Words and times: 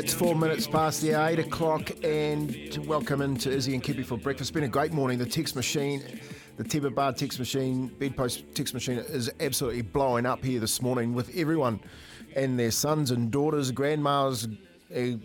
It's 0.00 0.14
four 0.14 0.34
minutes 0.34 0.66
past 0.66 1.02
the 1.02 1.12
eight 1.26 1.38
o'clock, 1.38 1.90
and 2.02 2.74
welcome 2.86 3.20
into 3.20 3.50
Izzy 3.50 3.74
and 3.74 3.82
Kippy 3.82 4.02
for 4.02 4.16
breakfast. 4.16 4.48
It's 4.48 4.54
been 4.54 4.64
a 4.64 4.68
great 4.68 4.94
morning. 4.94 5.18
The 5.18 5.26
text 5.26 5.54
machine, 5.54 6.02
the 6.56 6.64
Teba 6.64 6.94
Bar 6.94 7.12
text 7.12 7.38
machine, 7.38 7.88
bedpost 7.98 8.44
text 8.54 8.72
machine 8.72 8.96
is 8.96 9.30
absolutely 9.40 9.82
blowing 9.82 10.24
up 10.24 10.42
here 10.42 10.58
this 10.58 10.80
morning 10.80 11.12
with 11.12 11.36
everyone 11.36 11.80
and 12.34 12.58
their 12.58 12.70
sons 12.70 13.10
and 13.10 13.30
daughters, 13.30 13.70
grandmas, 13.72 14.48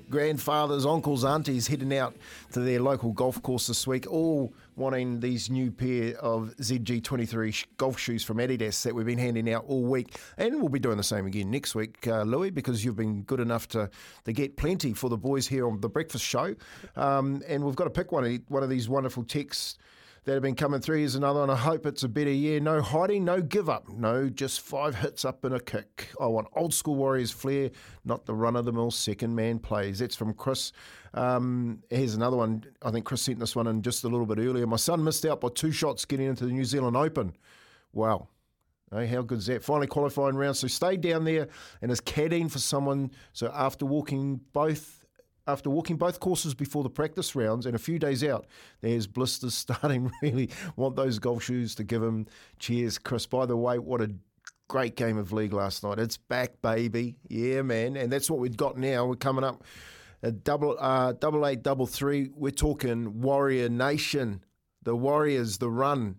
grandfathers, 0.09 0.85
uncles, 0.85 1.25
aunties 1.25 1.67
heading 1.67 1.95
out 1.95 2.15
to 2.51 2.59
their 2.59 2.79
local 2.79 3.11
golf 3.11 3.41
course 3.41 3.67
this 3.67 3.87
week, 3.87 4.11
all 4.11 4.53
wanting 4.75 5.19
these 5.19 5.49
new 5.49 5.71
pair 5.71 6.15
of 6.17 6.53
ZG23 6.57 7.65
golf 7.77 7.97
shoes 7.97 8.23
from 8.23 8.37
Adidas 8.37 8.83
that 8.83 8.93
we've 8.93 9.05
been 9.05 9.17
handing 9.17 9.51
out 9.51 9.65
all 9.67 9.83
week. 9.83 10.17
And 10.37 10.59
we'll 10.59 10.69
be 10.69 10.79
doing 10.79 10.97
the 10.97 11.03
same 11.03 11.25
again 11.25 11.49
next 11.49 11.75
week, 11.75 12.07
uh, 12.07 12.23
Louis, 12.23 12.49
because 12.49 12.83
you've 12.83 12.95
been 12.95 13.21
good 13.23 13.39
enough 13.39 13.67
to, 13.69 13.89
to 14.25 14.33
get 14.33 14.57
plenty 14.57 14.93
for 14.93 15.09
the 15.09 15.17
boys 15.17 15.47
here 15.47 15.67
on 15.67 15.79
the 15.81 15.89
breakfast 15.89 16.25
show. 16.25 16.55
Um, 16.95 17.41
and 17.47 17.63
we've 17.63 17.75
got 17.75 17.85
to 17.85 17.89
pick 17.89 18.11
one 18.11 18.25
of, 18.25 18.39
one 18.49 18.63
of 18.63 18.69
these 18.69 18.89
wonderful 18.89 19.23
texts 19.23 19.77
that 20.25 20.33
have 20.33 20.41
been 20.41 20.55
coming 20.55 20.81
through. 20.81 20.97
Here's 20.97 21.15
another 21.15 21.41
one. 21.41 21.51
I 21.51 21.55
hope 21.55 21.85
it's 21.85 22.03
a 22.03 22.09
better 22.09 22.31
year. 22.31 22.59
No 22.59 22.81
hiding, 22.81 23.25
no 23.25 23.41
give 23.41 23.69
up. 23.69 23.87
No, 23.89 24.27
just 24.27 24.61
five 24.61 24.95
hits 24.95 25.23
up 25.23 25.45
and 25.45 25.53
a 25.53 25.59
kick. 25.59 26.09
I 26.19 26.25
want 26.25 26.47
old 26.55 26.73
school 26.73 26.95
Warriors 26.95 27.31
flair, 27.31 27.69
not 28.03 28.25
the 28.25 28.33
run 28.33 28.55
of 28.55 28.65
the 28.65 28.73
mill 28.73 28.89
second 28.89 29.35
man 29.35 29.59
plays. 29.59 29.99
That's 29.99 30.15
from 30.15 30.33
Chris. 30.33 30.71
Um, 31.13 31.83
here's 31.91 32.15
another 32.15 32.37
one. 32.37 32.65
I 32.81 32.89
think 32.89 33.05
Chris 33.05 33.21
sent 33.21 33.39
this 33.39 33.55
one 33.55 33.67
in 33.67 33.83
just 33.83 34.03
a 34.03 34.07
little 34.07 34.25
bit 34.25 34.39
earlier. 34.39 34.65
My 34.65 34.77
son 34.77 35.03
missed 35.03 35.25
out 35.25 35.41
by 35.41 35.49
two 35.53 35.71
shots 35.71 36.05
getting 36.05 36.25
into 36.25 36.45
the 36.45 36.51
New 36.51 36.65
Zealand 36.65 36.97
Open. 36.97 37.35
Wow. 37.93 38.27
Hey, 38.91 39.05
how 39.07 39.21
good's 39.21 39.45
that? 39.45 39.63
Finally 39.63 39.87
qualifying 39.87 40.35
round. 40.35 40.57
So 40.57 40.67
stayed 40.67 41.01
down 41.01 41.23
there 41.23 41.49
and 41.81 41.91
is 41.91 42.01
caddying 42.01 42.51
for 42.51 42.59
someone. 42.59 43.11
So 43.33 43.51
after 43.53 43.85
walking 43.85 44.41
both 44.53 45.04
after 45.47 45.69
walking 45.69 45.97
both 45.97 46.19
courses 46.19 46.53
before 46.53 46.83
the 46.83 46.89
practice 46.89 47.35
rounds 47.35 47.65
and 47.65 47.75
a 47.75 47.79
few 47.79 47.99
days 47.99 48.23
out, 48.23 48.45
there's 48.81 49.07
blisters 49.07 49.53
starting. 49.55 50.11
Really 50.21 50.49
want 50.75 50.95
those 50.95 51.19
golf 51.19 51.43
shoes 51.43 51.75
to 51.75 51.83
give 51.83 52.01
him. 52.01 52.27
Cheers, 52.59 52.97
Chris. 52.97 53.25
By 53.25 53.45
the 53.45 53.57
way, 53.57 53.79
what 53.79 54.01
a 54.01 54.11
great 54.67 54.95
game 54.95 55.17
of 55.17 55.31
league 55.31 55.53
last 55.53 55.83
night. 55.83 55.99
It's 55.99 56.17
back, 56.17 56.61
baby. 56.61 57.15
Yeah, 57.27 57.61
man. 57.61 57.95
And 57.95 58.11
that's 58.11 58.29
what 58.29 58.39
we've 58.39 58.57
got 58.57 58.77
now. 58.77 59.05
We're 59.05 59.15
coming 59.15 59.43
up 59.43 59.63
a 60.23 60.31
double, 60.31 60.75
uh, 60.79 61.13
double 61.13 61.45
eight, 61.45 61.61
double 61.61 61.85
three. 61.85 62.29
We're 62.35 62.51
talking 62.51 63.21
Warrior 63.21 63.69
Nation, 63.69 64.43
the 64.83 64.95
Warriors, 64.95 65.59
the 65.59 65.69
run. 65.69 66.15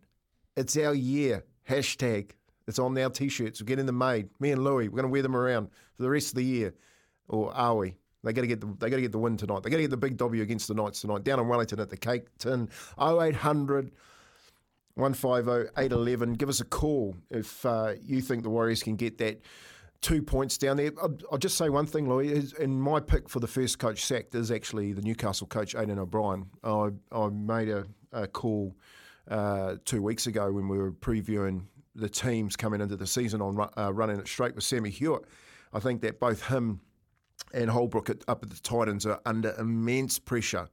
It's 0.57 0.77
our 0.77 0.95
year. 0.95 1.45
Hashtag. 1.69 2.31
It's 2.69 2.79
on 2.79 2.97
our 2.99 3.11
t-shirts. 3.11 3.61
We're 3.61 3.67
getting 3.67 3.87
them 3.87 3.99
made. 3.99 4.29
Me 4.41 4.51
and 4.51 4.65
Louie, 4.65 4.89
we're 4.89 4.97
going 4.97 5.05
to 5.05 5.09
wear 5.09 5.23
them 5.23 5.37
around 5.37 5.69
for 5.95 6.03
the 6.03 6.11
rest 6.11 6.29
of 6.29 6.35
the 6.37 6.45
year. 6.45 6.75
Or 7.29 7.53
are 7.53 7.77
we? 7.77 7.97
They 8.27 8.33
got 8.33 8.41
to 8.41 8.49
get 8.49 8.61
the 8.61 8.67
they 8.79 8.91
got 8.91 8.97
to 8.97 9.03
get 9.03 9.13
the 9.13 9.19
win 9.19 9.37
tonight. 9.37 9.63
They 9.63 9.71
got 9.71 9.77
to 9.77 9.85
get 9.85 9.91
the 9.91 9.97
big 9.97 10.17
W 10.17 10.43
against 10.43 10.67
the 10.67 10.75
Knights 10.75 11.01
tonight. 11.01 11.23
Down 11.23 11.39
in 11.39 11.47
Wellington 11.47 11.79
at 11.79 11.91
the 11.91 11.97
Cake 11.97 12.27
Tin 12.39 12.69
0800 13.01 13.93
150 14.95 15.71
811. 15.79 16.35
Give 16.35 16.49
us 16.49 16.61
a 16.61 16.65
call 16.65 17.15
if 17.31 17.65
uh, 17.65 17.93
you 18.03 18.21
think 18.21 18.43
the 18.43 18.51
Warriors 18.51 18.83
can 18.83 18.97
get 18.97 19.19
that 19.19 19.41
two 20.01 20.23
points 20.23 20.59
down 20.59 20.77
there. 20.77 20.91
I'll, 21.01 21.17
I'll 21.31 21.39
just 21.39 21.57
say 21.57 21.69
one 21.69 21.87
thing, 21.87 22.09
Louis. 22.09 22.53
And 22.59 22.83
my 22.83 22.99
pick 22.99 23.29
for 23.29 23.39
the 23.39 23.47
first 23.47 23.79
coach 23.79 24.05
sacked 24.05 24.35
is 24.35 24.51
actually 24.51 24.93
the 24.93 25.03
Newcastle 25.03 25.47
coach 25.47 25.77
Adam 25.77 26.01
O'Brien. 26.01 26.47
I 26.65 26.91
I 27.13 27.29
made 27.29 27.69
a, 27.69 27.87
a 28.13 28.27
call 28.27 28.75
uh, 29.31 29.77
two 29.85 30.03
weeks 30.03 30.27
ago 30.27 30.51
when 30.51 30.67
we 30.67 30.79
were 30.79 30.91
previewing 30.91 31.67
the 31.95 32.09
teams 32.09 32.57
coming 32.57 32.81
into 32.81 32.97
the 32.97 33.07
season 33.07 33.41
on 33.41 33.69
uh, 33.79 33.93
running 33.93 34.19
it 34.19 34.27
straight 34.27 34.57
with 34.57 34.65
Sammy 34.65 34.91
Hewitt. 34.91 35.23
I 35.73 35.81
think 35.81 36.01
that 36.03 36.19
both 36.19 36.47
him 36.47 36.81
and 37.55 37.71
Holbrook 37.71 38.11
at, 38.11 38.19
up 38.29 38.43
at 38.43 38.51
the 38.51 38.61
Titans 38.61 39.07
are 39.07 39.21
under 39.25 39.55
immense 39.59 40.19
pressure 40.19 40.69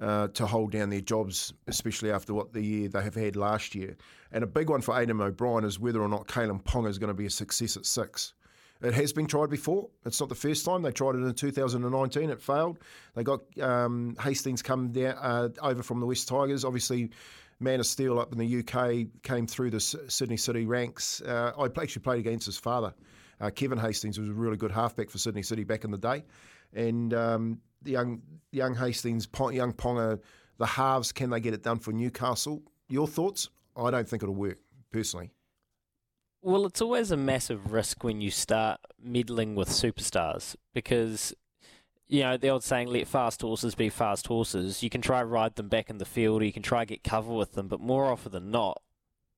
uh, 0.00 0.28
to 0.28 0.46
hold 0.46 0.72
down 0.72 0.90
their 0.90 1.00
jobs, 1.00 1.52
especially 1.66 2.10
after 2.10 2.34
what 2.34 2.52
the 2.52 2.60
year 2.60 2.88
they 2.88 3.02
have 3.02 3.14
had 3.14 3.36
last 3.36 3.74
year. 3.74 3.96
And 4.32 4.42
a 4.42 4.46
big 4.46 4.68
one 4.68 4.80
for 4.80 5.00
Adam 5.00 5.20
O'Brien 5.20 5.64
is 5.64 5.78
whether 5.78 6.02
or 6.02 6.08
not 6.08 6.26
Kalyn 6.26 6.62
Ponga 6.62 6.88
is 6.88 6.98
going 6.98 7.08
to 7.08 7.14
be 7.14 7.26
a 7.26 7.30
success 7.30 7.76
at 7.76 7.86
six. 7.86 8.34
It 8.82 8.92
has 8.92 9.12
been 9.12 9.26
tried 9.26 9.48
before. 9.48 9.88
It's 10.04 10.20
not 10.20 10.28
the 10.28 10.34
first 10.34 10.64
time. 10.64 10.82
They 10.82 10.90
tried 10.90 11.14
it 11.14 11.22
in 11.22 11.32
2019. 11.32 12.28
It 12.28 12.42
failed. 12.42 12.78
They 13.14 13.22
got 13.22 13.40
um, 13.60 14.16
Hastings 14.20 14.60
come 14.60 14.92
down 14.92 15.16
uh, 15.18 15.48
over 15.62 15.82
from 15.82 16.00
the 16.00 16.06
West 16.06 16.28
Tigers. 16.28 16.62
Obviously, 16.62 17.10
Man 17.58 17.80
of 17.80 17.86
Steel 17.86 18.18
up 18.18 18.32
in 18.32 18.38
the 18.38 18.58
UK 18.58 19.22
came 19.22 19.46
through 19.46 19.70
the 19.70 19.80
Sydney 19.80 20.36
City 20.36 20.66
ranks. 20.66 21.22
Uh, 21.22 21.52
I 21.58 21.64
actually 21.80 22.02
played 22.02 22.20
against 22.20 22.44
his 22.44 22.58
father 22.58 22.92
uh, 23.40 23.50
Kevin 23.50 23.78
Hastings 23.78 24.18
was 24.18 24.28
a 24.28 24.32
really 24.32 24.56
good 24.56 24.70
halfback 24.70 25.10
for 25.10 25.18
Sydney 25.18 25.42
City 25.42 25.64
back 25.64 25.84
in 25.84 25.90
the 25.90 25.98
day, 25.98 26.24
and 26.74 27.12
um, 27.14 27.60
the 27.82 27.92
young 27.92 28.22
young 28.52 28.74
Hastings, 28.74 29.28
young 29.52 29.72
Ponga, 29.72 30.20
the 30.58 30.66
halves 30.66 31.12
can 31.12 31.30
they 31.30 31.40
get 31.40 31.54
it 31.54 31.62
done 31.62 31.78
for 31.78 31.92
Newcastle? 31.92 32.62
Your 32.88 33.06
thoughts? 33.06 33.48
I 33.76 33.90
don't 33.90 34.08
think 34.08 34.22
it'll 34.22 34.34
work 34.34 34.58
personally. 34.90 35.30
Well, 36.42 36.64
it's 36.66 36.80
always 36.80 37.10
a 37.10 37.16
massive 37.16 37.72
risk 37.72 38.04
when 38.04 38.20
you 38.20 38.30
start 38.30 38.80
meddling 39.02 39.54
with 39.54 39.68
superstars 39.68 40.54
because 40.72 41.34
you 42.08 42.20
know, 42.20 42.36
the 42.36 42.48
old 42.48 42.62
saying, 42.62 42.88
let 42.88 43.08
fast 43.08 43.42
horses 43.42 43.74
be 43.74 43.88
fast 43.88 44.26
horses. 44.26 44.82
You 44.82 44.90
can 44.90 45.00
try 45.00 45.22
ride 45.22 45.56
them 45.56 45.68
back 45.68 45.90
in 45.90 45.98
the 45.98 46.04
field, 46.04 46.42
or 46.42 46.44
you 46.44 46.52
can 46.52 46.62
try 46.62 46.84
get 46.84 47.02
cover 47.02 47.32
with 47.32 47.52
them, 47.52 47.68
but 47.68 47.80
more 47.80 48.06
often 48.06 48.32
than 48.32 48.50
not, 48.50 48.80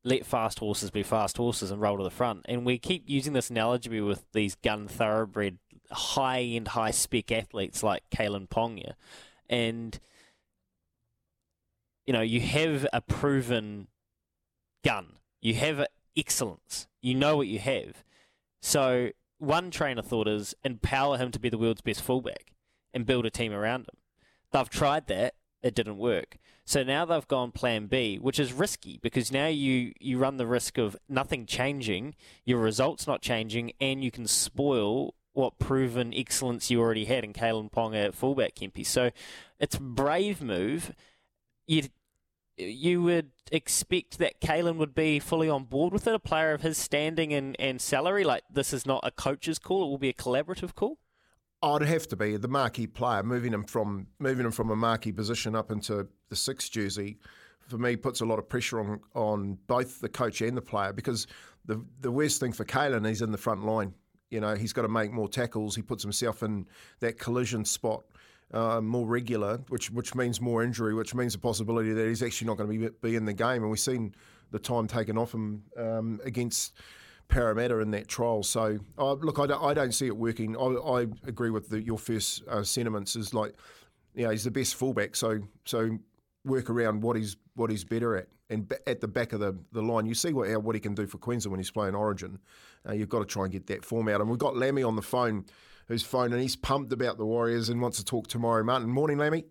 let 0.08 0.24
fast 0.24 0.58
horses 0.58 0.90
be 0.90 1.02
fast 1.02 1.36
horses 1.36 1.70
and 1.70 1.80
roll 1.80 1.98
to 1.98 2.02
the 2.02 2.10
front. 2.10 2.46
And 2.46 2.64
we 2.64 2.78
keep 2.78 3.04
using 3.06 3.34
this 3.34 3.50
analogy 3.50 4.00
with 4.00 4.24
these 4.32 4.54
gun 4.56 4.88
thoroughbred, 4.88 5.58
high 5.90 6.40
end, 6.40 6.68
high 6.68 6.90
spec 6.90 7.30
athletes 7.30 7.82
like 7.82 8.02
Kalyn 8.10 8.48
Ponga. 8.48 8.94
And, 9.50 9.98
you 12.06 12.12
know, 12.12 12.22
you 12.22 12.40
have 12.40 12.86
a 12.92 13.02
proven 13.02 13.88
gun, 14.82 15.16
you 15.42 15.54
have 15.54 15.86
excellence, 16.16 16.86
you 17.02 17.14
know 17.14 17.36
what 17.36 17.48
you 17.48 17.58
have. 17.58 18.02
So, 18.62 19.10
one 19.38 19.70
trainer 19.70 20.02
thought 20.02 20.26
is 20.26 20.54
empower 20.64 21.16
him 21.18 21.30
to 21.30 21.38
be 21.38 21.48
the 21.48 21.58
world's 21.58 21.80
best 21.80 22.02
fullback 22.02 22.52
and 22.92 23.06
build 23.06 23.24
a 23.24 23.30
team 23.30 23.52
around 23.52 23.82
him. 23.82 23.98
They've 24.52 24.68
tried 24.68 25.06
that, 25.06 25.34
it 25.62 25.74
didn't 25.74 25.98
work. 25.98 26.38
So 26.64 26.82
now 26.82 27.04
they've 27.04 27.26
gone 27.26 27.52
plan 27.52 27.86
B, 27.86 28.18
which 28.18 28.38
is 28.38 28.52
risky 28.52 28.98
because 29.02 29.32
now 29.32 29.46
you, 29.46 29.92
you 30.00 30.18
run 30.18 30.36
the 30.36 30.46
risk 30.46 30.78
of 30.78 30.96
nothing 31.08 31.46
changing, 31.46 32.14
your 32.44 32.58
results 32.58 33.06
not 33.06 33.22
changing, 33.22 33.72
and 33.80 34.04
you 34.04 34.10
can 34.10 34.26
spoil 34.26 35.14
what 35.32 35.58
proven 35.58 36.12
excellence 36.14 36.70
you 36.70 36.80
already 36.80 37.04
had 37.04 37.24
in 37.24 37.32
Kalyn 37.32 37.70
Ponga 37.70 38.06
at 38.06 38.14
fullback, 38.14 38.56
Kempy. 38.56 38.84
So 38.84 39.10
it's 39.58 39.76
a 39.76 39.80
brave 39.80 40.42
move. 40.42 40.92
You 41.66 41.84
you 42.56 43.02
would 43.02 43.30
expect 43.52 44.18
that 44.18 44.40
Kalyn 44.40 44.76
would 44.78 44.94
be 44.94 45.20
fully 45.20 45.48
on 45.48 45.64
board 45.64 45.92
with 45.92 46.08
it, 46.08 46.14
a 46.14 46.18
player 46.18 46.52
of 46.52 46.62
his 46.62 46.76
standing 46.76 47.32
and, 47.32 47.54
and 47.60 47.80
salary. 47.80 48.24
Like 48.24 48.42
this 48.52 48.72
is 48.72 48.84
not 48.84 49.00
a 49.04 49.12
coach's 49.12 49.58
call; 49.58 49.84
it 49.84 49.88
will 49.88 49.98
be 49.98 50.08
a 50.08 50.14
collaborative 50.14 50.74
call. 50.74 50.98
It'd 51.62 51.88
have 51.88 52.06
to 52.08 52.16
be 52.16 52.36
the 52.36 52.48
marquee 52.48 52.86
player, 52.86 53.22
moving 53.22 53.52
him 53.52 53.64
from 53.64 54.06
moving 54.18 54.46
him 54.46 54.52
from 54.52 54.70
a 54.70 54.76
marquee 54.76 55.12
position 55.12 55.56
up 55.56 55.70
into 55.70 56.08
the 56.28 56.36
sixth 56.36 56.70
jersey 56.70 57.18
for 57.68 57.78
me 57.78 57.96
puts 57.96 58.20
a 58.20 58.24
lot 58.24 58.38
of 58.38 58.48
pressure 58.48 58.80
on 58.80 59.00
on 59.14 59.58
both 59.66 60.00
the 60.00 60.08
coach 60.08 60.40
and 60.40 60.56
the 60.56 60.62
player 60.62 60.92
because 60.92 61.26
the 61.66 61.84
the 62.00 62.10
worst 62.10 62.40
thing 62.40 62.52
for 62.52 62.64
Kalyn 62.64 63.06
he's 63.06 63.22
in 63.22 63.30
the 63.30 63.38
front 63.38 63.64
line. 63.64 63.94
You 64.30 64.40
know, 64.40 64.54
he's 64.54 64.74
got 64.74 64.82
to 64.82 64.88
make 64.88 65.10
more 65.10 65.28
tackles. 65.28 65.74
He 65.74 65.80
puts 65.80 66.02
himself 66.02 66.42
in 66.42 66.66
that 67.00 67.18
collision 67.18 67.64
spot 67.64 68.04
uh, 68.52 68.80
more 68.80 69.06
regular, 69.06 69.58
which 69.68 69.90
which 69.90 70.14
means 70.14 70.40
more 70.40 70.62
injury, 70.62 70.94
which 70.94 71.14
means 71.14 71.34
the 71.34 71.38
possibility 71.38 71.92
that 71.92 72.06
he's 72.06 72.22
actually 72.22 72.46
not 72.46 72.56
going 72.56 72.70
to 72.70 72.78
be 72.78 72.94
be 73.00 73.16
in 73.16 73.24
the 73.24 73.32
game. 73.32 73.62
And 73.62 73.70
we've 73.70 73.80
seen 73.80 74.14
the 74.50 74.58
time 74.58 74.86
taken 74.86 75.18
off 75.18 75.32
him 75.32 75.62
um, 75.76 76.20
against 76.24 76.74
Parramatta 77.28 77.78
in 77.78 77.90
that 77.92 78.08
trial. 78.08 78.42
So, 78.42 78.78
uh, 78.98 79.12
look, 79.12 79.38
I 79.38 79.46
don't, 79.46 79.62
I 79.62 79.74
don't 79.74 79.92
see 79.92 80.06
it 80.06 80.16
working. 80.16 80.56
I, 80.56 80.62
I 80.62 81.00
agree 81.26 81.50
with 81.50 81.68
the, 81.68 81.80
your 81.82 81.98
first 81.98 82.42
uh, 82.48 82.62
sentiments. 82.62 83.16
Is 83.16 83.34
like, 83.34 83.54
you 84.14 84.24
know, 84.24 84.30
he's 84.30 84.44
the 84.44 84.50
best 84.50 84.74
fullback. 84.74 85.14
So, 85.14 85.40
so 85.64 85.98
work 86.44 86.70
around 86.70 87.02
what 87.02 87.16
he's 87.16 87.36
what 87.54 87.70
he's 87.70 87.84
better 87.84 88.16
at, 88.16 88.28
and 88.48 88.72
at 88.86 89.00
the 89.00 89.08
back 89.08 89.32
of 89.32 89.40
the, 89.40 89.56
the 89.72 89.82
line, 89.82 90.06
you 90.06 90.14
see 90.14 90.32
what 90.32 90.62
what 90.62 90.74
he 90.74 90.80
can 90.80 90.94
do 90.94 91.06
for 91.06 91.18
Queensland 91.18 91.52
when 91.52 91.60
he's 91.60 91.70
playing 91.70 91.94
Origin. 91.94 92.38
Uh, 92.88 92.92
you've 92.92 93.08
got 93.08 93.20
to 93.20 93.26
try 93.26 93.44
and 93.44 93.52
get 93.52 93.66
that 93.66 93.84
form 93.84 94.08
out. 94.08 94.20
And 94.20 94.30
we've 94.30 94.38
got 94.38 94.56
Lammy 94.56 94.82
on 94.82 94.96
the 94.96 95.02
phone, 95.02 95.44
who's 95.88 96.02
phoned, 96.02 96.32
and 96.32 96.40
he's 96.40 96.56
pumped 96.56 96.92
about 96.92 97.18
the 97.18 97.26
Warriors 97.26 97.68
and 97.68 97.80
wants 97.80 97.98
to 97.98 98.04
talk 98.04 98.28
to 98.28 98.38
Maury 98.38 98.64
Martin. 98.64 98.88
Morning, 98.88 99.18
Lammy. 99.18 99.44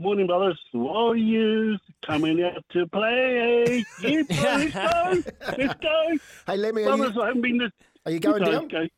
Morning, 0.00 0.28
brothers. 0.28 0.56
Warriors 0.72 1.80
coming 2.06 2.40
out 2.44 2.64
to 2.70 2.86
play. 2.86 3.84
Yeah, 4.00 4.22
let's 4.30 4.72
go. 4.72 5.32
Let's 5.58 5.80
go. 5.80 6.18
Hey, 6.46 6.56
Lemmy, 6.56 6.84
are 6.84 6.96
you, 6.96 7.20
I 7.20 7.26
haven't 7.26 7.42
been 7.42 7.58
this. 7.58 7.72
Are 8.06 8.12
you 8.12 8.20
going 8.20 8.44
down? 8.44 8.66
Okay. 8.66 8.88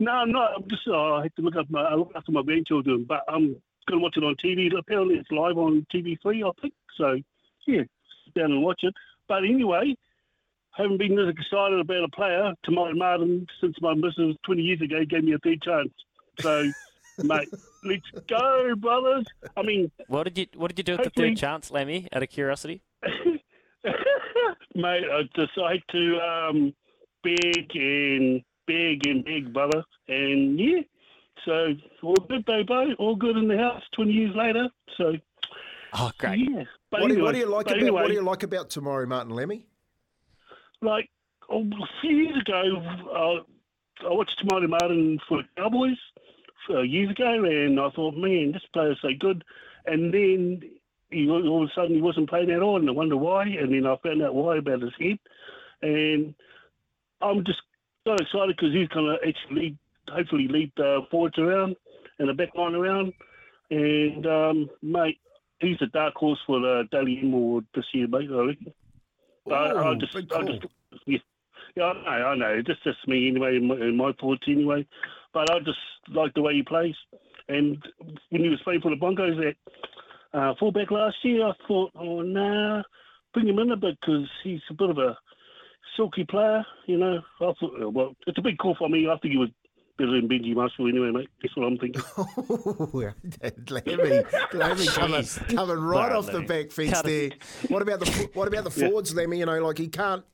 No, 0.00 0.10
I'm 0.10 0.32
not. 0.32 0.56
I'm 0.56 0.68
just. 0.68 0.82
Uh, 0.88 1.14
I 1.14 1.22
have 1.22 1.34
to 1.36 1.42
look 1.42 1.54
up 1.54 1.70
my. 1.70 1.82
I 1.82 1.94
look 1.94 2.10
after 2.16 2.32
my 2.32 2.42
grandchildren, 2.42 3.06
but 3.08 3.20
I'm 3.28 3.54
going 3.88 3.92
to 3.92 3.98
watch 3.98 4.16
it 4.16 4.24
on 4.24 4.34
TV. 4.44 4.76
Apparently, 4.76 5.14
it's 5.14 5.30
live 5.30 5.56
on 5.56 5.86
TV3, 5.94 6.44
I 6.44 6.50
think. 6.60 6.74
So, 6.96 7.20
yeah, 7.68 7.82
sit 8.24 8.34
down 8.34 8.50
and 8.50 8.64
watch 8.64 8.80
it. 8.82 8.94
But 9.28 9.44
anyway, 9.44 9.96
haven't 10.72 10.98
been 10.98 11.14
this 11.14 11.28
excited 11.28 11.78
about 11.78 12.02
a 12.02 12.08
player, 12.08 12.52
Te 12.64 12.74
Maire 12.74 12.92
Martin, 12.96 13.46
since 13.60 13.76
my 13.80 13.94
missus 13.94 14.36
20 14.46 14.62
years 14.62 14.80
ago 14.80 15.04
gave 15.08 15.22
me 15.22 15.34
a 15.34 15.38
third 15.38 15.62
chance. 15.62 15.92
So. 16.40 16.72
mate. 17.22 17.48
Let's 17.86 18.26
go, 18.26 18.74
brothers. 18.76 19.24
I 19.56 19.62
mean, 19.62 19.90
what 20.08 20.24
did 20.24 20.38
you 20.38 20.46
what 20.56 20.68
did 20.68 20.78
you 20.78 20.84
do 20.84 20.94
at 20.94 21.04
the 21.04 21.10
third 21.10 21.36
chance, 21.36 21.70
Lemmy? 21.70 22.08
Out 22.12 22.22
of 22.22 22.28
curiosity, 22.28 22.82
mate, 24.74 25.04
I 25.04 25.22
decided 25.34 25.82
to 25.92 26.18
um, 26.18 26.74
beg 27.22 27.70
and 27.74 28.42
beg 28.66 29.06
and 29.06 29.24
beg, 29.24 29.52
brother, 29.52 29.84
and 30.08 30.58
yeah. 30.58 30.80
So 31.44 31.74
all 32.02 32.16
good, 32.28 32.44
baby. 32.44 32.94
All 32.98 33.14
good 33.14 33.36
in 33.36 33.46
the 33.46 33.58
house. 33.58 33.82
Twenty 33.94 34.12
years 34.12 34.34
later. 34.34 34.68
So. 34.96 35.14
Oh, 35.98 36.10
great. 36.18 36.40
Yeah. 36.40 36.64
But 36.90 37.02
what, 37.02 37.10
anyway, 37.10 37.16
do, 37.16 37.22
what 37.22 37.32
do 37.32 37.38
you 37.38 37.46
like 37.46 37.66
about 37.66 37.78
anyway, 37.78 38.02
what 38.02 38.08
do 38.08 38.14
you 38.14 38.22
like 38.22 38.42
about 38.42 38.70
Te 38.70 38.80
Maire 38.80 39.06
Martin 39.06 39.30
Lemmy? 39.30 39.66
Like 40.82 41.08
oh, 41.48 41.62
a 41.62 42.00
few 42.00 42.16
years 42.16 42.36
ago, 42.40 42.82
uh, 43.14 44.06
I 44.06 44.12
watched 44.12 44.38
Te 44.40 44.48
Maire 44.50 44.68
Martin 44.68 45.18
for 45.28 45.38
the 45.38 45.48
Cowboys 45.56 45.96
uh, 46.70 46.82
years 46.82 47.10
ago, 47.10 47.44
and 47.44 47.78
I 47.78 47.90
thought, 47.90 48.16
man, 48.16 48.52
this 48.52 48.62
player's 48.72 48.98
so 49.02 49.08
good. 49.18 49.44
And 49.86 50.12
then 50.12 50.62
he, 51.10 51.28
all 51.28 51.62
of 51.62 51.68
a 51.68 51.72
sudden 51.74 51.94
he 51.94 52.02
wasn't 52.02 52.28
playing 52.28 52.50
at 52.50 52.62
all, 52.62 52.76
and 52.76 52.88
I 52.88 52.92
wonder 52.92 53.16
why. 53.16 53.44
And 53.44 53.72
then 53.72 53.86
I 53.86 53.96
found 54.02 54.22
out 54.22 54.34
why 54.34 54.58
about 54.58 54.82
his 54.82 54.92
head, 54.98 55.18
and 55.82 56.34
I'm 57.22 57.44
just 57.44 57.60
so 58.06 58.14
excited 58.14 58.56
because 58.56 58.72
he's 58.72 58.88
going 58.88 59.06
to 59.06 59.28
actually 59.28 59.60
lead, 59.60 59.78
hopefully 60.08 60.48
lead 60.48 60.72
the 60.76 61.00
forwards 61.10 61.38
around 61.38 61.76
and 62.18 62.28
the 62.28 62.34
back 62.34 62.54
line 62.54 62.74
around. 62.74 63.12
And 63.70 64.26
um, 64.26 64.70
mate, 64.82 65.18
he's 65.60 65.80
a 65.80 65.86
dark 65.86 66.14
horse 66.14 66.38
for 66.46 66.60
the 66.60 66.84
Dally 66.90 67.18
M 67.22 67.32
award 67.32 67.66
this 67.74 67.84
year, 67.92 68.06
mate. 68.06 68.30
I 68.32 68.42
reckon. 68.42 68.72
Ooh, 69.48 69.52
I, 69.52 69.90
I 69.90 69.94
just. 69.94 70.16
I 70.16 70.42
just, 70.42 70.66
yeah, 71.06 71.18
yeah, 71.76 71.84
I 71.84 72.18
know, 72.18 72.26
I 72.26 72.34
know. 72.36 72.62
Just 72.62 72.86
me 73.06 73.28
anyway, 73.28 73.56
in 73.56 73.66
my, 73.66 73.74
in 73.74 73.96
my 73.96 74.12
thoughts 74.20 74.44
anyway. 74.48 74.86
But 75.36 75.50
I 75.50 75.58
just 75.58 75.76
like 76.14 76.32
the 76.32 76.40
way 76.40 76.54
he 76.54 76.62
plays. 76.62 76.94
And 77.50 77.76
when 78.30 78.42
he 78.42 78.48
was 78.48 78.58
playing 78.64 78.80
for 78.80 78.88
the 78.88 78.96
Broncos 78.96 79.38
at 79.38 80.38
uh, 80.40 80.54
fullback 80.58 80.90
last 80.90 81.16
year, 81.24 81.46
I 81.46 81.52
thought, 81.68 81.90
oh, 81.94 82.22
nah, 82.22 82.82
bring 83.34 83.46
him 83.46 83.58
in 83.58 83.70
a 83.70 83.76
bit 83.76 83.98
because 84.00 84.26
he's 84.42 84.62
a 84.70 84.74
bit 84.74 84.88
of 84.88 84.96
a 84.96 85.14
silky 85.94 86.24
player, 86.24 86.64
you 86.86 86.96
know. 86.96 87.20
I 87.42 87.52
thought, 87.60 87.92
well, 87.92 88.16
it's 88.26 88.38
a 88.38 88.42
big 88.42 88.56
call 88.56 88.76
for 88.78 88.88
me. 88.88 89.06
I 89.10 89.18
think 89.18 89.32
he 89.32 89.38
was 89.38 89.50
better 89.98 90.12
than 90.12 90.26
Benji 90.26 90.54
Marshall 90.54 90.88
anyway, 90.88 91.10
mate. 91.10 91.28
That's 91.42 91.54
what 91.54 91.66
I'm 91.66 91.76
thinking. 91.76 92.02
Oh, 92.48 93.12
Lemmy, 93.68 94.22
Lemmy 94.54 94.86
coming, 94.86 95.24
coming 95.24 95.78
right 95.78 96.12
off 96.12 96.26
the 96.32 96.44
back 96.48 96.70
fence 96.70 97.02
there. 97.02 97.30
What 97.68 97.82
about 97.82 98.00
the 98.00 98.30
what 98.32 98.48
about 98.48 98.64
the 98.64 98.70
forwards, 98.88 99.12
yeah. 99.12 99.20
Lemmy? 99.20 99.40
You 99.40 99.46
know, 99.46 99.66
like 99.66 99.76
he 99.76 99.88
can't 99.88 100.24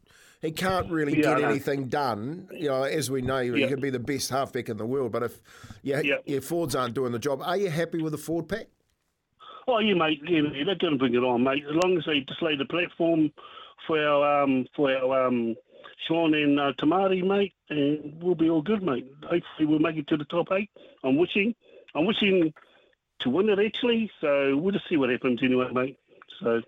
he 0.43 0.51
can't 0.51 0.91
really 0.91 1.17
yeah, 1.17 1.39
get 1.39 1.45
anything 1.45 1.89
done. 1.89 2.49
You 2.53 2.69
know, 2.69 2.83
as 2.83 3.11
we 3.11 3.23
know, 3.23 3.41
he 3.41 3.67
can 3.69 3.81
be 3.81 3.91
the 3.91 4.01
best 4.01 4.29
halfback 4.29 4.69
in 4.69 4.77
the 4.77 4.85
world, 4.85 5.13
but 5.13 5.23
if 5.23 5.41
yeah, 5.83 6.03
your 6.27 6.43
Fords 6.43 6.75
aren't 6.75 6.95
doing 6.95 7.13
the 7.13 7.19
job, 7.21 7.41
are 7.43 7.57
you 7.57 7.71
happy 7.71 8.03
with 8.03 8.13
the 8.13 8.19
Ford 8.19 8.49
pack? 8.49 8.67
Oh, 9.69 9.79
yeah, 9.79 9.95
mate. 9.95 10.21
Yeah, 10.29 10.41
they're 10.67 10.75
going 10.75 10.95
to 10.95 10.99
bring 10.99 11.15
it 11.15 11.19
on, 11.19 11.45
mate. 11.45 11.65
As 11.69 11.77
long 11.85 11.97
as 11.97 12.05
they 12.05 12.21
just 12.21 12.43
lay 12.43 12.57
the 12.57 12.65
platform 12.65 13.31
for 13.87 14.05
our 14.05 14.43
um, 14.43 14.67
for 14.75 14.93
our 14.93 15.29
um, 15.29 15.55
Sean 16.07 16.35
and 16.35 16.59
uh, 16.59 16.73
Te 16.77 16.87
Maire, 16.87 17.25
mate, 17.25 17.55
and 17.71 18.21
we'll 18.21 18.35
be 18.35 18.51
all 18.51 18.63
good, 18.63 18.83
mate. 18.83 19.07
Hopefully, 19.23 19.67
we'll 19.67 19.79
make 19.79 19.97
it 19.97 20.09
to 20.09 20.17
the 20.17 20.25
top 20.25 20.49
eight. 20.51 20.71
I'm 21.05 21.17
wishing, 21.17 21.55
I'm 21.95 22.05
wishing 22.05 22.53
to 23.21 23.31
win 23.31 23.49
it 23.49 23.61
actually. 23.61 24.11
So 24.21 24.57
we'll 24.57 24.73
just 24.73 24.89
see 24.89 24.97
what 24.97 25.11
happens 25.11 25.41
anyway, 25.43 25.69
mate. 25.73 25.99
So 26.41 26.63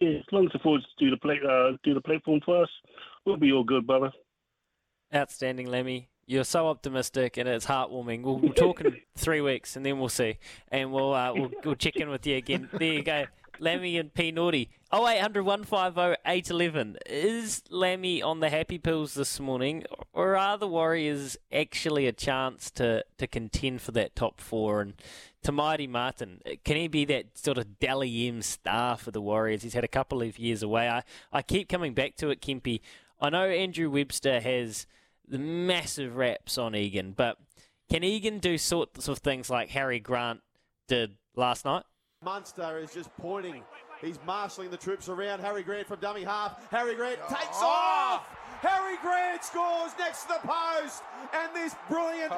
yeah, 0.00 0.18
as 0.18 0.32
long 0.32 0.46
as 0.46 0.52
the 0.52 0.58
forwards 0.58 0.86
do 0.98 1.10
the 1.10 1.16
play, 1.16 1.38
uh, 1.46 1.76
do 1.82 1.94
the 1.94 2.00
platform 2.00 2.40
for 2.44 2.62
us, 2.62 2.70
we'll 3.24 3.36
be 3.36 3.52
all 3.52 3.64
good, 3.64 3.86
brother. 3.86 4.12
Outstanding, 5.14 5.66
Lemmy. 5.66 6.08
You're 6.26 6.44
so 6.44 6.68
optimistic, 6.68 7.36
and 7.36 7.48
it's 7.48 7.66
heartwarming. 7.66 8.22
We'll, 8.22 8.38
we'll 8.38 8.52
talk 8.52 8.80
in 8.80 8.98
three 9.16 9.40
weeks, 9.40 9.74
and 9.74 9.84
then 9.84 9.98
we'll 9.98 10.08
see, 10.08 10.38
and 10.68 10.92
we'll 10.92 11.12
uh, 11.12 11.32
we'll, 11.34 11.50
we'll 11.64 11.74
check 11.74 11.96
in 11.96 12.08
with 12.08 12.24
you 12.26 12.36
again. 12.36 12.68
There 12.72 12.92
you 12.92 13.02
go. 13.02 13.24
Lammy 13.60 13.98
and 13.98 14.12
P 14.12 14.32
Naughty. 14.32 14.70
0800 14.92 15.44
150 15.44 16.16
811. 16.26 16.96
Is 17.06 17.62
Lammy 17.70 18.22
on 18.22 18.40
the 18.40 18.50
happy 18.50 18.78
pills 18.78 19.14
this 19.14 19.38
morning, 19.38 19.84
or 20.12 20.36
are 20.36 20.58
the 20.58 20.66
Warriors 20.66 21.36
actually 21.52 22.06
a 22.06 22.12
chance 22.12 22.70
to, 22.72 23.04
to 23.18 23.26
contend 23.26 23.82
for 23.82 23.92
that 23.92 24.16
top 24.16 24.40
four? 24.40 24.80
And 24.80 24.94
Te 25.42 25.52
Maire 25.52 25.88
Martin, 25.88 26.40
can 26.64 26.76
he 26.76 26.88
be 26.88 27.04
that 27.04 27.38
sort 27.38 27.58
of 27.58 27.78
Dally 27.78 28.26
M 28.26 28.42
star 28.42 28.96
for 28.96 29.10
the 29.10 29.20
Warriors? 29.20 29.62
He's 29.62 29.74
had 29.74 29.84
a 29.84 29.88
couple 29.88 30.22
of 30.22 30.38
years 30.38 30.62
away. 30.62 30.88
I, 30.88 31.02
I 31.32 31.42
keep 31.42 31.68
coming 31.68 31.94
back 31.94 32.16
to 32.16 32.30
it, 32.30 32.40
Kempy. 32.40 32.80
I 33.20 33.30
know 33.30 33.46
Andrew 33.48 33.90
Webster 33.90 34.40
has 34.40 34.86
the 35.28 35.38
massive 35.38 36.16
raps 36.16 36.58
on 36.58 36.74
Egan, 36.74 37.12
but 37.12 37.36
can 37.90 38.02
Egan 38.02 38.38
do 38.38 38.56
sorts 38.56 39.08
of 39.08 39.18
things 39.18 39.50
like 39.50 39.68
Harry 39.70 40.00
Grant 40.00 40.40
did 40.88 41.16
last 41.36 41.64
night? 41.64 41.84
Munster 42.24 42.78
is 42.78 42.92
just 42.92 43.10
pointing. 43.16 43.62
He's 44.00 44.18
marshalling 44.26 44.70
the 44.70 44.76
troops 44.76 45.08
around. 45.08 45.40
Harry 45.40 45.62
Grant 45.62 45.86
from 45.86 46.00
dummy 46.00 46.22
half. 46.22 46.70
Harry 46.70 46.94
Grant 46.94 47.18
takes 47.28 47.58
oh. 47.60 47.66
off. 47.66 48.26
Harry 48.60 48.96
Grant 49.00 49.42
scores 49.42 49.92
next 49.98 50.24
to 50.24 50.28
the 50.28 50.48
post, 50.48 51.02
and 51.32 51.54
this 51.54 51.74
brilliant, 51.88 52.30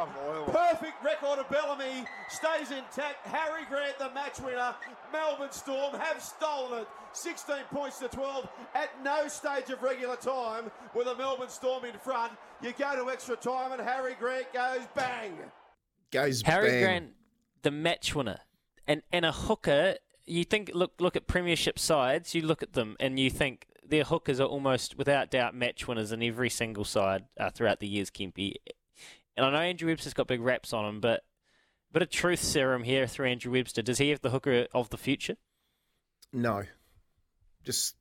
perfect 0.47 1.03
record 1.05 1.41
of 1.41 1.49
Bellamy 1.51 2.05
stays 2.29 2.71
intact. 2.71 3.27
Harry 3.27 3.65
Grant, 3.69 3.99
the 3.99 4.11
match 4.11 4.39
winner. 4.41 4.75
Melbourne 5.13 5.51
Storm 5.51 5.95
have 5.95 6.23
stolen 6.23 6.83
it. 6.83 6.89
16 7.13 7.57
points 7.73 7.99
to 7.99 8.09
12 8.09 8.49
at 8.75 8.91
no 9.05 9.29
stage 9.29 9.69
of 9.71 9.83
regular 9.83 10.17
time 10.17 10.71
with 10.95 11.09
a 11.09 11.15
Melbourne 11.17 11.49
Storm 11.49 11.85
in 11.85 11.99
front. 11.99 12.33
You 12.63 12.73
go 12.79 13.05
to 13.05 13.11
extra 13.11 13.37
time, 13.37 13.73
and 13.73 13.81
Harry 13.81 14.15
Grant 14.19 14.53
goes 14.53 14.83
bang. 14.95 15.33
Goes 16.13 16.43
Harry 16.43 16.71
bang. 16.71 16.83
Grant, 16.83 17.11
the 17.63 17.71
match 17.73 18.15
winner, 18.15 18.39
and 18.87 19.03
and 19.13 19.25
a 19.25 19.33
hooker. 19.33 19.97
You 20.25 20.45
think 20.45 20.71
look 20.73 20.93
look 21.01 21.17
at 21.17 21.27
Premiership 21.27 21.81
sides. 21.81 22.33
You 22.33 22.43
look 22.43 22.63
at 22.63 22.75
them 22.75 22.97
and 23.01 23.19
you 23.19 23.29
think 23.29 23.67
their 23.93 24.05
hookers 24.05 24.41
are 24.41 24.47
almost 24.47 24.97
without 24.97 25.31
doubt 25.31 25.55
match 25.55 25.87
winners 25.87 26.13
in 26.13 26.23
every 26.23 26.49
single 26.49 26.83
side 26.85 27.25
uh, 27.39 27.51
throughout 27.51 27.79
the 27.79 27.87
years, 27.87 28.11
Kempy. 28.11 28.55
And 29.37 29.45
I 29.45 29.51
know 29.51 29.59
Andrew 29.59 29.91
Webster's 29.91 30.15
got 30.15 30.27
big 30.27 30.41
raps 30.41 30.73
on 30.73 30.87
him, 30.87 31.01
but 31.01 31.21
a 31.91 31.93
bit 31.93 32.03
of 32.03 32.09
truth 32.09 32.43
serum 32.43 32.85
here 32.85 33.07
through 33.07 33.29
Andrew 33.29 33.53
Webster. 33.53 33.83
Does 33.83 33.99
he 33.99 34.09
have 34.09 34.23
the 34.23 34.31
hooker 34.31 34.67
of 34.73 34.89
the 34.89 34.97
future? 34.97 35.37
No, 36.33 36.63
just 37.65 37.97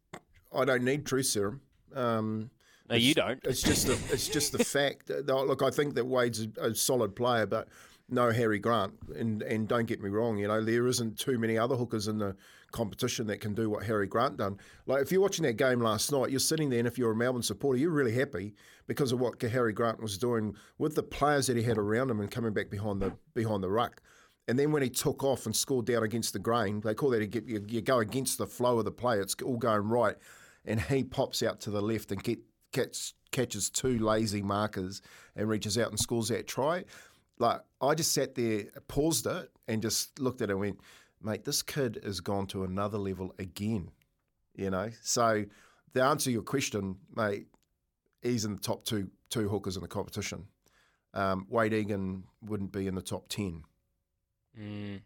I 0.56 0.64
don't 0.64 0.86
need 0.86 1.06
truth 1.06 1.26
serum. 1.26 1.60
Um, 1.94 2.52
no, 2.90 2.96
you 2.96 3.14
don't. 3.14 3.42
It's 3.44 3.62
just 3.62 3.88
the 3.88 4.00
it's 4.14 4.30
just 4.30 4.54
the 4.54 4.64
fact. 4.64 5.10
Look, 5.10 5.62
I 5.62 5.72
think 5.72 5.96
that 5.96 6.06
Wade's 6.06 6.48
a, 6.58 6.68
a 6.68 6.74
solid 6.74 7.18
player, 7.18 7.46
but 7.46 7.68
no 8.12 8.32
Harry 8.32 8.60
Grant. 8.60 8.94
And 9.16 9.42
and 9.42 9.68
don't 9.68 9.86
get 9.86 10.02
me 10.02 10.10
wrong, 10.10 10.38
you 10.38 10.48
know, 10.48 10.64
there 10.64 10.88
isn't 10.88 11.18
too 11.18 11.38
many 11.38 11.58
other 11.58 11.76
hookers 11.76 12.08
in 12.08 12.18
the 12.18 12.36
competition 12.72 13.28
that 13.28 13.42
can 13.42 13.54
do 13.54 13.70
what 13.70 13.84
Harry 13.84 14.08
Grant 14.08 14.38
done. 14.38 14.58
Like 14.86 15.02
if 15.02 15.12
you're 15.12 15.22
watching 15.22 15.44
that 15.44 15.58
game 15.58 15.82
last 15.82 16.12
night, 16.12 16.30
you're 16.30 16.40
sitting 16.40 16.70
there 16.70 16.80
and 16.80 16.88
if 16.88 16.98
you're 16.98 17.12
a 17.12 17.16
Melbourne 17.16 17.44
supporter, 17.44 17.80
you're 17.80 17.92
really 17.92 18.14
happy 18.14 18.54
because 18.88 19.12
of 19.12 19.20
what 19.20 19.42
Harry 19.42 19.74
Grant 19.74 20.02
was 20.02 20.18
doing 20.18 20.56
with 20.78 20.96
the 20.96 21.04
players 21.04 21.48
that 21.48 21.58
he 21.58 21.64
had 21.64 21.78
around 21.78 22.10
him 22.10 22.20
and 22.20 22.32
coming 22.32 22.54
back 22.54 22.70
behind 22.70 23.02
the 23.02 23.14
behind 23.34 23.64
the 23.64 23.70
ruck. 23.70 24.02
And 24.48 24.58
then 24.58 24.72
when 24.72 24.82
he 24.82 24.90
took 24.90 25.24
off 25.24 25.46
and 25.46 25.56
scored 25.56 25.86
down 25.86 26.04
against 26.04 26.34
the 26.34 26.40
grain, 26.40 26.82
they 26.82 26.94
call 26.94 27.12
that 27.12 27.34
you, 27.34 27.42
you, 27.46 27.66
you 27.68 27.82
go 27.82 28.00
against 28.00 28.38
the 28.38 28.48
flow 28.48 28.80
of 28.80 28.86
the 28.86 28.92
play. 28.92 29.20
It's 29.20 29.36
all 29.44 29.58
going 29.58 29.88
right, 29.88 30.18
and 30.66 30.82
he 30.82 31.04
pops 31.04 31.44
out 31.44 31.62
to 31.62 31.70
the 31.70 31.82
left 31.82 32.12
and 32.12 32.22
get, 32.22 32.40
gets, 32.74 33.14
catches 33.32 33.70
two 33.70 34.00
lazy 34.00 34.42
markers 34.42 35.02
and 35.36 35.48
reaches 35.48 35.78
out 35.78 35.90
and 35.90 36.00
scores 36.00 36.30
that 36.30 36.48
try. 36.48 36.84
Like 37.42 37.62
I 37.82 37.96
just 37.96 38.14
sat 38.14 38.36
there, 38.36 38.66
paused 38.88 39.26
it, 39.26 39.50
and 39.68 39.82
just 39.82 40.20
looked 40.20 40.42
at 40.42 40.50
it 40.50 40.54
and 40.54 40.60
went, 40.60 40.80
"Mate, 41.22 41.44
this 41.44 41.64
kid 41.64 42.00
has 42.04 42.20
gone 42.20 42.46
to 42.48 42.64
another 42.64 42.98
level 42.98 43.34
again." 43.40 43.90
You 44.56 44.70
know, 44.70 44.92
so 45.02 45.46
the 45.94 46.04
answer 46.04 46.26
to 46.26 46.32
your 46.32 46.44
question, 46.44 46.98
mate, 47.16 47.48
he's 48.22 48.46
in 48.46 48.56
the 48.56 48.62
top 48.62 48.86
two 48.86 49.10
two 49.30 49.50
hookers 49.50 49.76
in 49.76 49.82
the 49.82 49.88
competition. 49.88 50.48
Um, 51.14 51.48
Wade 51.50 51.74
Egan 51.74 52.26
wouldn't 52.42 52.72
be 52.72 52.86
in 52.86 52.96
the 52.96 53.02
top 53.02 53.28
ten. 53.28 53.64
Mm. 54.60 55.02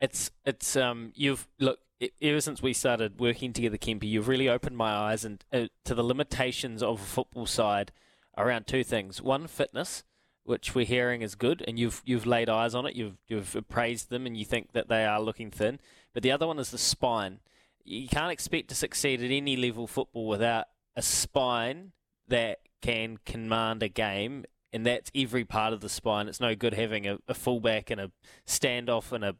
It's 0.00 0.30
it's 0.46 0.74
um 0.74 1.12
you've 1.14 1.46
look 1.58 1.80
ever 2.22 2.40
since 2.40 2.62
we 2.62 2.72
started 2.72 3.20
working 3.20 3.52
together, 3.52 3.76
Kempy, 3.76 4.04
you've 4.04 4.28
really 4.28 4.48
opened 4.48 4.76
my 4.76 4.90
eyes 4.90 5.24
and 5.24 5.44
uh, 5.52 5.66
to 5.84 5.94
the 5.94 6.02
limitations 6.02 6.82
of 6.82 7.00
a 7.00 7.04
football 7.04 7.46
side 7.46 7.92
around 8.36 8.66
two 8.66 8.84
things. 8.84 9.22
One, 9.22 9.46
fitness, 9.46 10.02
which 10.46 10.74
we're 10.74 10.86
hearing 10.86 11.22
is 11.22 11.34
good, 11.34 11.62
and 11.66 11.78
you've 11.78 12.02
you've 12.04 12.26
laid 12.26 12.48
eyes 12.48 12.74
on 12.74 12.86
it. 12.86 12.94
You've 12.94 13.16
you've 13.28 13.56
praised 13.68 14.10
them, 14.10 14.26
and 14.26 14.36
you 14.36 14.44
think 14.44 14.72
that 14.72 14.88
they 14.88 15.04
are 15.04 15.20
looking 15.20 15.50
thin. 15.50 15.80
But 16.14 16.22
the 16.22 16.32
other 16.32 16.46
one 16.46 16.58
is 16.58 16.70
the 16.70 16.78
spine. 16.78 17.40
You 17.84 18.08
can't 18.08 18.32
expect 18.32 18.68
to 18.68 18.74
succeed 18.74 19.22
at 19.22 19.30
any 19.30 19.56
level 19.56 19.86
football 19.86 20.26
without 20.26 20.66
a 20.96 21.02
spine 21.02 21.92
that 22.28 22.58
can 22.80 23.18
command 23.24 23.82
a 23.82 23.88
game 23.88 24.44
and 24.72 24.84
that's 24.84 25.10
every 25.14 25.44
part 25.44 25.72
of 25.72 25.80
the 25.80 25.88
spine. 25.88 26.28
It's 26.28 26.40
no 26.40 26.54
good 26.54 26.74
having 26.74 27.06
a, 27.06 27.18
a 27.28 27.34
fullback 27.34 27.90
and 27.90 28.00
a 28.00 28.10
standoff 28.46 29.12
and 29.12 29.24
a 29.24 29.36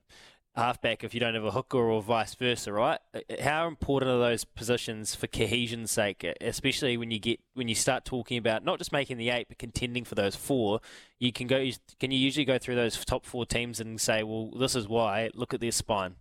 halfback 0.56 1.04
if 1.04 1.14
you 1.14 1.20
don't 1.20 1.34
have 1.34 1.44
a 1.44 1.50
hooker 1.50 1.78
or 1.78 2.02
vice 2.02 2.34
versa, 2.34 2.72
right? 2.72 2.98
Uh, 3.14 3.20
uh, 3.30 3.42
how 3.42 3.68
important 3.68 4.10
are 4.10 4.18
those 4.18 4.44
positions 4.44 5.14
for 5.14 5.26
cohesion's 5.26 5.90
sake, 5.90 6.24
uh, 6.24 6.32
especially 6.40 6.96
when 6.96 7.10
you 7.10 7.18
get 7.18 7.40
when 7.54 7.68
you 7.68 7.74
start 7.74 8.04
talking 8.04 8.38
about 8.38 8.64
not 8.64 8.78
just 8.78 8.92
making 8.92 9.18
the 9.18 9.30
eight 9.30 9.48
but 9.48 9.58
contending 9.58 10.04
for 10.04 10.14
those 10.14 10.34
four? 10.34 10.80
You 11.18 11.32
can 11.32 11.46
go. 11.46 11.68
Can 12.00 12.10
you 12.10 12.18
usually 12.18 12.44
go 12.44 12.58
through 12.58 12.76
those 12.76 13.02
top 13.04 13.26
four 13.26 13.46
teams 13.46 13.80
and 13.80 14.00
say, 14.00 14.22
well, 14.22 14.50
this 14.58 14.74
is 14.74 14.88
why. 14.88 15.30
Look 15.34 15.54
at 15.54 15.60
their 15.60 15.72
spine. 15.72 16.16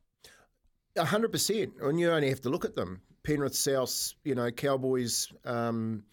hundred 0.97 1.31
percent, 1.31 1.73
and 1.81 1.99
you 1.99 2.11
only 2.11 2.29
have 2.29 2.41
to 2.41 2.49
look 2.49 2.65
at 2.65 2.75
them. 2.75 3.01
Penrith, 3.23 3.55
South, 3.55 4.13
you 4.23 4.35
know, 4.35 4.51
Cowboys. 4.51 5.31
Um, 5.45 6.03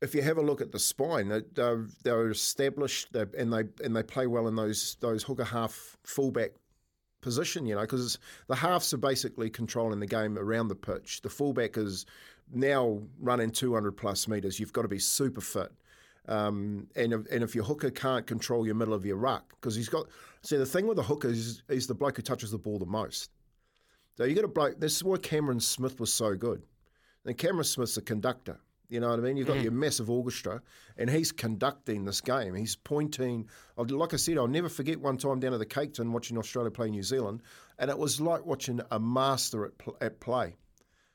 if 0.00 0.14
you 0.14 0.22
have 0.22 0.38
a 0.38 0.42
look 0.42 0.62
at 0.62 0.72
the 0.72 0.78
spine, 0.78 1.28
they're, 1.52 1.86
they're 2.02 2.30
established 2.30 3.14
and 3.14 3.52
they 3.52 3.64
and 3.84 3.94
they 3.94 4.02
play 4.02 4.26
well 4.26 4.48
in 4.48 4.56
those 4.56 4.96
those 5.00 5.22
hooker 5.22 5.44
half 5.44 5.98
fullback 6.04 6.52
position, 7.20 7.66
you 7.66 7.74
know, 7.74 7.82
because 7.82 8.18
the 8.48 8.54
halves 8.54 8.92
are 8.92 8.98
basically 8.98 9.50
controlling 9.50 10.00
the 10.00 10.06
game 10.06 10.38
around 10.38 10.68
the 10.68 10.74
pitch. 10.74 11.22
The 11.22 11.30
fullback 11.30 11.76
is 11.76 12.06
now 12.52 13.00
running 13.20 13.50
200 13.50 13.92
plus 13.92 14.28
metres. 14.28 14.58
You've 14.58 14.72
got 14.72 14.82
to 14.82 14.88
be 14.88 14.98
super 14.98 15.40
fit. 15.40 15.72
Um, 16.28 16.86
and, 16.96 17.12
if, 17.12 17.26
and 17.30 17.42
if 17.42 17.54
your 17.54 17.64
hooker 17.64 17.90
can't 17.90 18.26
control 18.26 18.66
your 18.66 18.74
middle 18.74 18.94
of 18.94 19.04
your 19.04 19.16
ruck, 19.16 19.54
because 19.60 19.74
he's 19.74 19.88
got, 19.88 20.06
see, 20.42 20.56
the 20.56 20.66
thing 20.66 20.86
with 20.86 20.96
the 20.96 21.02
hooker 21.02 21.28
is 21.28 21.62
he's 21.68 21.86
the 21.86 21.94
bloke 21.94 22.16
who 22.16 22.22
touches 22.22 22.50
the 22.50 22.58
ball 22.58 22.78
the 22.78 22.86
most. 22.86 23.30
So 24.16 24.24
you 24.24 24.34
got 24.34 24.44
a 24.44 24.48
bloke, 24.48 24.78
this 24.78 24.96
is 24.96 25.04
why 25.04 25.16
Cameron 25.16 25.60
Smith 25.60 25.98
was 25.98 26.12
so 26.12 26.34
good. 26.34 26.62
And 27.24 27.36
Cameron 27.36 27.64
Smith's 27.64 27.96
a 27.96 28.02
conductor. 28.02 28.58
You 28.90 28.98
know 28.98 29.10
what 29.10 29.20
I 29.20 29.22
mean? 29.22 29.36
You've 29.36 29.46
got 29.46 29.58
mm. 29.58 29.62
your 29.62 29.72
massive 29.72 30.10
orchestra, 30.10 30.60
and 30.98 31.08
he's 31.08 31.30
conducting 31.30 32.04
this 32.04 32.20
game. 32.20 32.54
He's 32.54 32.74
pointing. 32.74 33.48
Like 33.76 34.12
I 34.12 34.16
said, 34.16 34.36
I'll 34.36 34.48
never 34.48 34.68
forget 34.68 35.00
one 35.00 35.16
time 35.16 35.38
down 35.38 35.52
at 35.52 35.60
the 35.60 35.66
Cake 35.66 35.94
Tin 35.94 36.12
watching 36.12 36.36
Australia 36.36 36.72
play 36.72 36.90
New 36.90 37.04
Zealand, 37.04 37.42
and 37.78 37.88
it 37.88 37.96
was 37.96 38.20
like 38.20 38.44
watching 38.44 38.80
a 38.90 38.98
master 38.98 39.66
at, 39.66 39.72
at 40.00 40.20
play. 40.20 40.56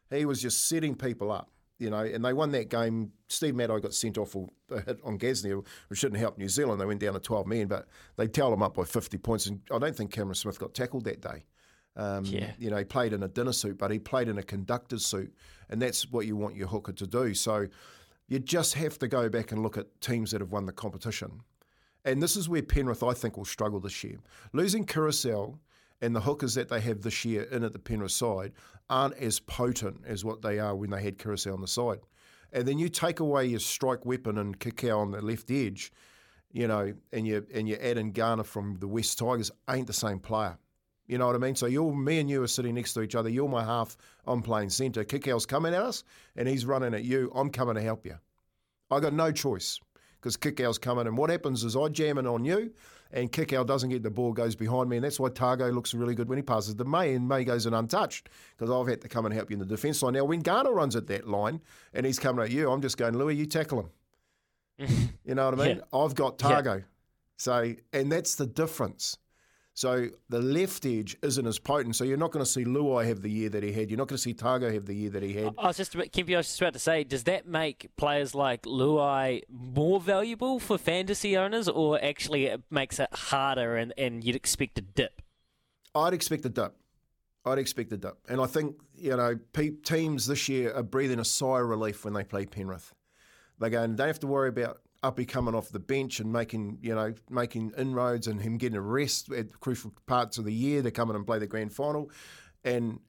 He 0.09 0.23
was 0.23 0.41
just 0.41 0.69
setting 0.69 0.95
people 0.95 1.33
up, 1.33 1.51
you 1.77 1.89
know, 1.89 1.99
and 1.99 2.23
they 2.23 2.31
won 2.31 2.51
that 2.51 2.69
game. 2.69 3.11
Steve 3.27 3.55
Matai 3.55 3.81
got 3.81 3.93
sent 3.93 4.17
off 4.17 4.31
for 4.31 4.47
a 4.71 4.79
hit 4.79 4.99
on 5.03 5.19
Gasnier, 5.19 5.65
which 5.89 5.99
shouldn't 5.99 6.21
help 6.21 6.37
New 6.37 6.47
Zealand. 6.47 6.79
They 6.79 6.85
went 6.85 7.01
down 7.01 7.13
to 7.13 7.19
12 7.19 7.45
men, 7.45 7.67
but 7.67 7.87
they 8.15 8.27
towed 8.27 8.53
them 8.53 8.63
up 8.63 8.75
by 8.75 8.85
50 8.85 9.17
points, 9.17 9.47
and 9.47 9.59
I 9.69 9.79
don't 9.79 9.95
think 9.95 10.11
Cameron 10.11 10.35
Smith 10.35 10.59
got 10.59 10.73
tackled 10.73 11.03
that 11.03 11.19
day. 11.19 11.43
Um, 11.95 12.25
yeah. 12.25 12.51
You 12.57 12.69
know, 12.69 12.77
he 12.77 12.83
played 12.83 13.13
in 13.13 13.23
a 13.23 13.27
dinner 13.27 13.53
suit, 13.53 13.77
but 13.77 13.91
he 13.91 13.99
played 13.99 14.27
in 14.27 14.37
a 14.37 14.43
conductor's 14.43 15.05
suit, 15.05 15.33
and 15.69 15.81
that's 15.81 16.11
what 16.11 16.25
you 16.25 16.35
want 16.35 16.55
your 16.55 16.67
hooker 16.67 16.91
to 16.93 17.07
do. 17.07 17.33
So 17.33 17.67
you 18.27 18.39
just 18.39 18.73
have 18.73 18.99
to 18.99 19.07
go 19.07 19.29
back 19.29 19.51
and 19.51 19.61
look 19.61 19.77
at 19.77 20.01
teams 20.01 20.31
that 20.31 20.41
have 20.41 20.51
won 20.51 20.65
the 20.65 20.73
competition. 20.73 21.41
And 22.03 22.21
this 22.21 22.35
is 22.35 22.47
where 22.47 22.61
Penrith, 22.61 23.03
I 23.03 23.13
think, 23.13 23.37
will 23.37 23.45
struggle 23.45 23.79
this 23.79 24.03
year. 24.03 24.17
Losing 24.53 24.85
Koroisau 24.85 25.57
and 26.01 26.15
the 26.15 26.21
hookers 26.21 26.53
that 26.55 26.69
they 26.69 26.81
have 26.81 27.01
this 27.01 27.25
year 27.25 27.43
in 27.43 27.63
at 27.63 27.73
the 27.73 27.79
Penrith 27.79 28.11
side 28.11 28.51
aren't 28.89 29.17
as 29.17 29.39
potent 29.39 30.01
as 30.05 30.23
what 30.23 30.41
they 30.41 30.59
are 30.59 30.75
when 30.75 30.91
they 30.91 31.01
had 31.01 31.17
Koroisau 31.17 31.53
on 31.53 31.61
the 31.61 31.67
side. 31.67 31.99
And 32.53 32.67
then 32.67 32.77
you 32.77 32.89
take 32.89 33.19
away 33.19 33.47
your 33.47 33.59
strike 33.59 34.05
weapon 34.05 34.37
and 34.37 34.59
Kikau 34.59 34.99
on 34.99 35.11
the 35.11 35.21
left 35.21 35.49
edge, 35.49 35.91
you 36.51 36.67
know, 36.67 36.93
and 37.11 37.27
you 37.27 37.45
and 37.53 37.67
you 37.67 37.75
add 37.75 37.97
in 37.97 38.11
Garner 38.11 38.43
from 38.43 38.77
the 38.79 38.87
West 38.87 39.17
Tigers, 39.17 39.51
ain't 39.69 39.87
the 39.87 39.93
same 39.93 40.19
player. 40.19 40.57
You 41.07 41.17
know 41.17 41.27
what 41.27 41.35
I 41.35 41.39
mean? 41.39 41.55
So 41.55 41.67
you're 41.67 41.93
me 41.93 42.19
and 42.19 42.29
you 42.29 42.41
are 42.43 42.47
sitting 42.47 42.75
next 42.75 42.93
to 42.93 43.01
each 43.01 43.15
other. 43.15 43.29
You're 43.29 43.49
my 43.49 43.63
half. 43.63 43.95
I'm 44.25 44.41
playing 44.41 44.69
centre. 44.69 45.03
Kikau's 45.03 45.45
coming 45.45 45.73
at 45.73 45.81
us, 45.81 46.03
and 46.35 46.47
he's 46.47 46.65
running 46.65 46.93
at 46.93 47.03
you. 47.03 47.31
I'm 47.35 47.49
coming 47.49 47.75
to 47.75 47.81
help 47.81 48.05
you. 48.05 48.17
I 48.89 48.99
got 48.99 49.13
no 49.13 49.31
choice 49.31 49.79
because 50.19 50.37
Kikau's 50.37 50.79
coming. 50.79 51.05
And 51.05 51.17
what 51.17 51.29
happens 51.29 51.63
is 51.63 51.75
I 51.75 51.87
jam 51.89 52.17
in 52.17 52.25
on 52.25 52.43
you, 52.43 52.71
and 53.11 53.31
Kikau 53.31 53.65
doesn't 53.65 53.89
get 53.89 54.01
the 54.01 54.09
ball, 54.09 54.33
goes 54.33 54.55
behind 54.55 54.89
me, 54.89 54.97
and 54.97 55.03
that's 55.03 55.19
why 55.19 55.29
Tago 55.29 55.73
looks 55.73 55.93
really 55.93 56.15
good 56.15 56.27
when 56.27 56.37
he 56.37 56.41
passes 56.41 56.73
to 56.75 56.85
May, 56.85 57.13
and 57.13 57.27
May 57.27 57.43
goes 57.43 57.65
in 57.65 57.73
untouched 57.73 58.29
because 58.57 58.71
I've 58.71 58.87
had 58.87 59.01
to 59.01 59.07
come 59.07 59.25
and 59.25 59.33
help 59.33 59.51
you 59.51 59.55
in 59.55 59.59
the 59.59 59.65
defence 59.65 60.01
line. 60.01 60.13
Now 60.13 60.25
when 60.25 60.39
Garner 60.41 60.73
runs 60.73 60.95
at 60.95 61.07
that 61.07 61.27
line 61.27 61.61
and 61.93 62.05
he's 62.05 62.19
coming 62.19 62.43
at 62.43 62.51
you, 62.51 62.71
I'm 62.71 62.81
just 62.81 62.97
going, 62.97 63.17
Louis, 63.17 63.35
you 63.35 63.45
tackle 63.45 63.79
him. 63.79 63.89
you 65.23 65.35
know 65.35 65.49
what 65.49 65.59
I 65.59 65.67
mean? 65.67 65.77
Yeah. 65.77 65.99
I've 65.99 66.15
got 66.15 66.39
Tago. 66.39 66.79
Yeah. 66.79 66.85
So, 67.37 67.73
and 67.93 68.11
that's 68.11 68.35
the 68.35 68.47
difference. 68.47 69.17
So 69.75 70.07
the 70.29 70.39
left 70.39 70.85
edge 70.85 71.17
isn't 71.21 71.45
as 71.45 71.59
potent. 71.59 71.97
So 71.97 72.05
you're 72.05 72.15
not 72.15 72.31
going 72.31 72.43
to 72.43 72.49
see 72.49 72.63
Luai 72.63 73.05
have 73.07 73.21
the 73.21 73.29
year 73.29 73.49
that 73.49 73.61
he 73.61 73.73
had. 73.73 73.89
You're 73.89 73.97
not 73.97 74.07
going 74.07 74.15
to 74.15 74.21
see 74.21 74.33
Tago 74.33 74.73
have 74.73 74.85
the 74.85 74.95
year 74.95 75.09
that 75.09 75.21
he 75.21 75.33
had. 75.33 75.53
I 75.57 75.67
was 75.67 75.75
just 75.75 75.91
Kempy, 75.91 76.33
I 76.33 76.37
was 76.37 76.47
just 76.47 76.61
about 76.61 76.73
to 76.73 76.79
say, 76.79 77.03
does 77.03 77.25
that 77.25 77.45
make 77.45 77.89
players 77.97 78.33
like 78.33 78.61
Luai 78.61 79.41
more 79.49 79.99
valuable 79.99 80.61
for 80.61 80.77
fantasy 80.77 81.35
owners, 81.35 81.67
or 81.67 82.01
actually 82.01 82.45
it 82.45 82.61
makes 82.71 83.01
it 83.01 83.09
harder 83.13 83.75
and, 83.75 83.93
and 83.97 84.23
you'd 84.23 84.37
expect 84.37 84.77
a 84.77 84.81
dip? 84.81 85.21
I'd 85.93 86.13
expect 86.13 86.45
a 86.45 86.49
dip. 86.49 86.73
I'd 87.45 87.59
expect 87.59 87.91
a 87.91 87.97
dip. 87.97 88.17
And 88.29 88.39
I 88.39 88.45
think, 88.45 88.77
you 88.95 89.17
know, 89.17 89.37
teams 89.83 90.25
this 90.25 90.47
year 90.47 90.73
are 90.73 90.83
breathing 90.83 91.19
a 91.19 91.25
sigh 91.25 91.59
of 91.59 91.67
relief 91.67 92.05
when 92.05 92.13
they 92.13 92.23
play 92.23 92.45
Penrith. 92.45 92.93
They 93.59 93.69
go, 93.69 93.83
and 93.83 93.97
don't 93.97 94.07
have 94.07 94.21
to 94.21 94.27
worry 94.27 94.49
about 94.49 94.79
Uppy 95.05 95.25
coming 95.25 95.53
off 95.53 95.69
the 95.69 95.79
bench 95.79 96.19
and 96.19 96.33
making 96.33 96.79
you 96.81 96.95
know 96.95 97.13
making 97.29 97.73
inroads 97.77 98.25
and 98.27 98.41
him 98.41 98.57
getting 98.57 98.77
a 98.77 98.81
rest 98.81 99.31
at 99.31 99.59
crucial 99.59 99.93
parts 100.07 100.39
of 100.39 100.45
the 100.45 100.53
year. 100.53 100.81
They 100.81 100.89
come 100.89 101.09
in 101.11 101.15
and 101.15 101.25
play 101.25 101.37
the 101.37 101.47
grand 101.47 101.73
final, 101.73 102.09
and 102.63 102.99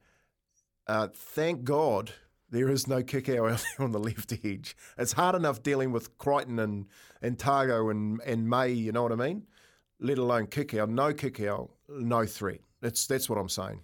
uh, 0.87 1.09
thank 1.15 1.65
God 1.65 2.13
there 2.51 2.69
is 2.69 2.87
no 2.87 3.03
kick 3.03 3.29
out 3.31 3.65
on 3.79 3.93
the 3.93 3.99
left 3.99 4.33
edge. 4.45 4.77
It's 4.99 5.13
hard 5.13 5.35
enough 5.35 5.63
dealing 5.63 5.91
with 5.91 6.19
Crichton 6.19 6.59
and 6.59 6.87
and 7.23 7.39
Tago 7.39 7.91
and 7.91 8.21
and 8.27 8.49
May. 8.49 8.73
You 8.73 8.93
know 8.93 9.03
what 9.03 9.13
I 9.13 9.17
mean? 9.17 9.47
Let 9.99 10.19
alone 10.19 10.49
kick 10.49 10.75
out, 10.75 10.91
No 10.91 11.15
kick 11.15 11.41
out, 11.41 11.71
no 11.89 12.27
threat. 12.27 12.61
That's 12.83 13.07
that's 13.07 13.31
what 13.31 13.39
I'm 13.39 13.49
saying. 13.49 13.81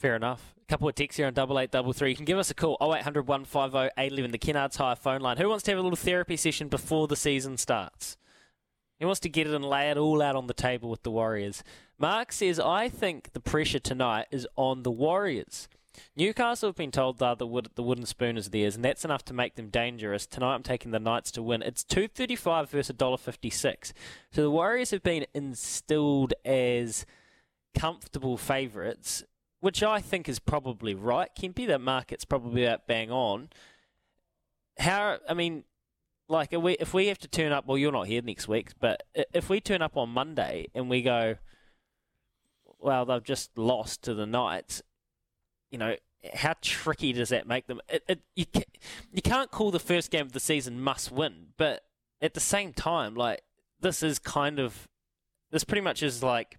Fair 0.00 0.16
enough. 0.16 0.54
Couple 0.70 0.88
of 0.88 0.94
texts 0.94 1.16
here 1.16 1.26
on 1.26 1.34
double 1.34 1.58
eight 1.58 1.72
double 1.72 1.92
three. 1.92 2.10
You 2.10 2.16
can 2.16 2.24
give 2.24 2.38
us 2.38 2.48
a 2.48 2.54
call 2.54 2.78
0800 2.80 3.26
150 3.26 3.90
811, 3.98 4.30
the 4.30 4.38
Kennards 4.38 4.76
Hire 4.76 4.94
phone 4.94 5.20
line. 5.20 5.36
Who 5.36 5.48
wants 5.48 5.64
to 5.64 5.72
have 5.72 5.80
a 5.80 5.82
little 5.82 5.96
therapy 5.96 6.36
session 6.36 6.68
before 6.68 7.08
the 7.08 7.16
season 7.16 7.56
starts? 7.56 8.16
He 9.00 9.04
wants 9.04 9.18
to 9.20 9.28
get 9.28 9.48
it 9.48 9.52
and 9.52 9.64
lay 9.64 9.90
it 9.90 9.96
all 9.96 10.22
out 10.22 10.36
on 10.36 10.46
the 10.46 10.54
table 10.54 10.88
with 10.88 11.02
the 11.02 11.10
Warriors. 11.10 11.64
Mark 11.98 12.30
says, 12.30 12.60
I 12.60 12.88
think 12.88 13.32
the 13.32 13.40
pressure 13.40 13.80
tonight 13.80 14.26
is 14.30 14.46
on 14.54 14.84
the 14.84 14.92
Warriors. 14.92 15.68
Newcastle 16.14 16.68
have 16.68 16.76
been 16.76 16.92
told 16.92 17.18
they're 17.18 17.34
the, 17.34 17.48
wood, 17.48 17.70
the 17.74 17.82
wooden 17.82 18.06
spoon 18.06 18.36
is 18.36 18.50
theirs, 18.50 18.76
and 18.76 18.84
that's 18.84 19.04
enough 19.04 19.24
to 19.24 19.34
make 19.34 19.56
them 19.56 19.70
dangerous. 19.70 20.24
Tonight 20.24 20.54
I'm 20.54 20.62
taking 20.62 20.92
the 20.92 21.00
Knights 21.00 21.32
to 21.32 21.42
win. 21.42 21.62
It's 21.62 21.82
two 21.82 22.06
thirty 22.06 22.36
five 22.36 22.70
versus 22.70 22.94
$1.56. 22.94 23.92
So 24.30 24.42
the 24.42 24.48
Warriors 24.52 24.92
have 24.92 25.02
been 25.02 25.26
instilled 25.34 26.32
as 26.44 27.06
comfortable 27.74 28.36
favourites 28.36 29.24
which 29.60 29.82
I 29.82 30.00
think 30.00 30.28
is 30.28 30.38
probably 30.38 30.94
right, 30.94 31.30
Kempy. 31.38 31.66
That 31.66 31.80
market's 31.80 32.24
probably 32.24 32.64
about 32.64 32.86
bang 32.86 33.10
on. 33.10 33.50
How? 34.78 35.18
I 35.28 35.34
mean, 35.34 35.64
like, 36.28 36.52
we, 36.52 36.72
if 36.74 36.92
we 36.94 37.06
have 37.06 37.18
to 37.18 37.28
turn 37.28 37.52
up, 37.52 37.66
well, 37.66 37.78
you're 37.78 37.92
not 37.92 38.06
here 38.06 38.22
next 38.22 38.48
week, 38.48 38.72
but 38.80 39.02
if 39.32 39.48
we 39.48 39.60
turn 39.60 39.82
up 39.82 39.96
on 39.96 40.08
Monday 40.10 40.68
and 40.74 40.88
we 40.88 41.02
go, 41.02 41.36
well, 42.78 43.04
they've 43.04 43.22
just 43.22 43.58
lost 43.58 44.02
to 44.02 44.14
the 44.14 44.26
Knights, 44.26 44.82
you 45.70 45.78
know, 45.78 45.96
how 46.34 46.54
tricky 46.60 47.12
does 47.12 47.30
that 47.30 47.46
make 47.46 47.66
them? 47.66 47.80
It, 47.88 48.04
it, 48.08 48.20
you, 48.36 48.44
you 49.12 49.22
can't 49.22 49.50
call 49.50 49.70
the 49.70 49.78
first 49.78 50.10
game 50.10 50.26
of 50.26 50.32
the 50.32 50.40
season 50.40 50.80
must 50.80 51.10
win, 51.10 51.48
but 51.56 51.82
at 52.22 52.34
the 52.34 52.40
same 52.40 52.72
time, 52.72 53.14
like, 53.14 53.42
this 53.80 54.02
is 54.02 54.18
kind 54.18 54.58
of 54.58 54.86
This 55.50 55.64
pretty 55.64 55.80
much 55.80 56.02
is 56.02 56.22
like 56.22 56.58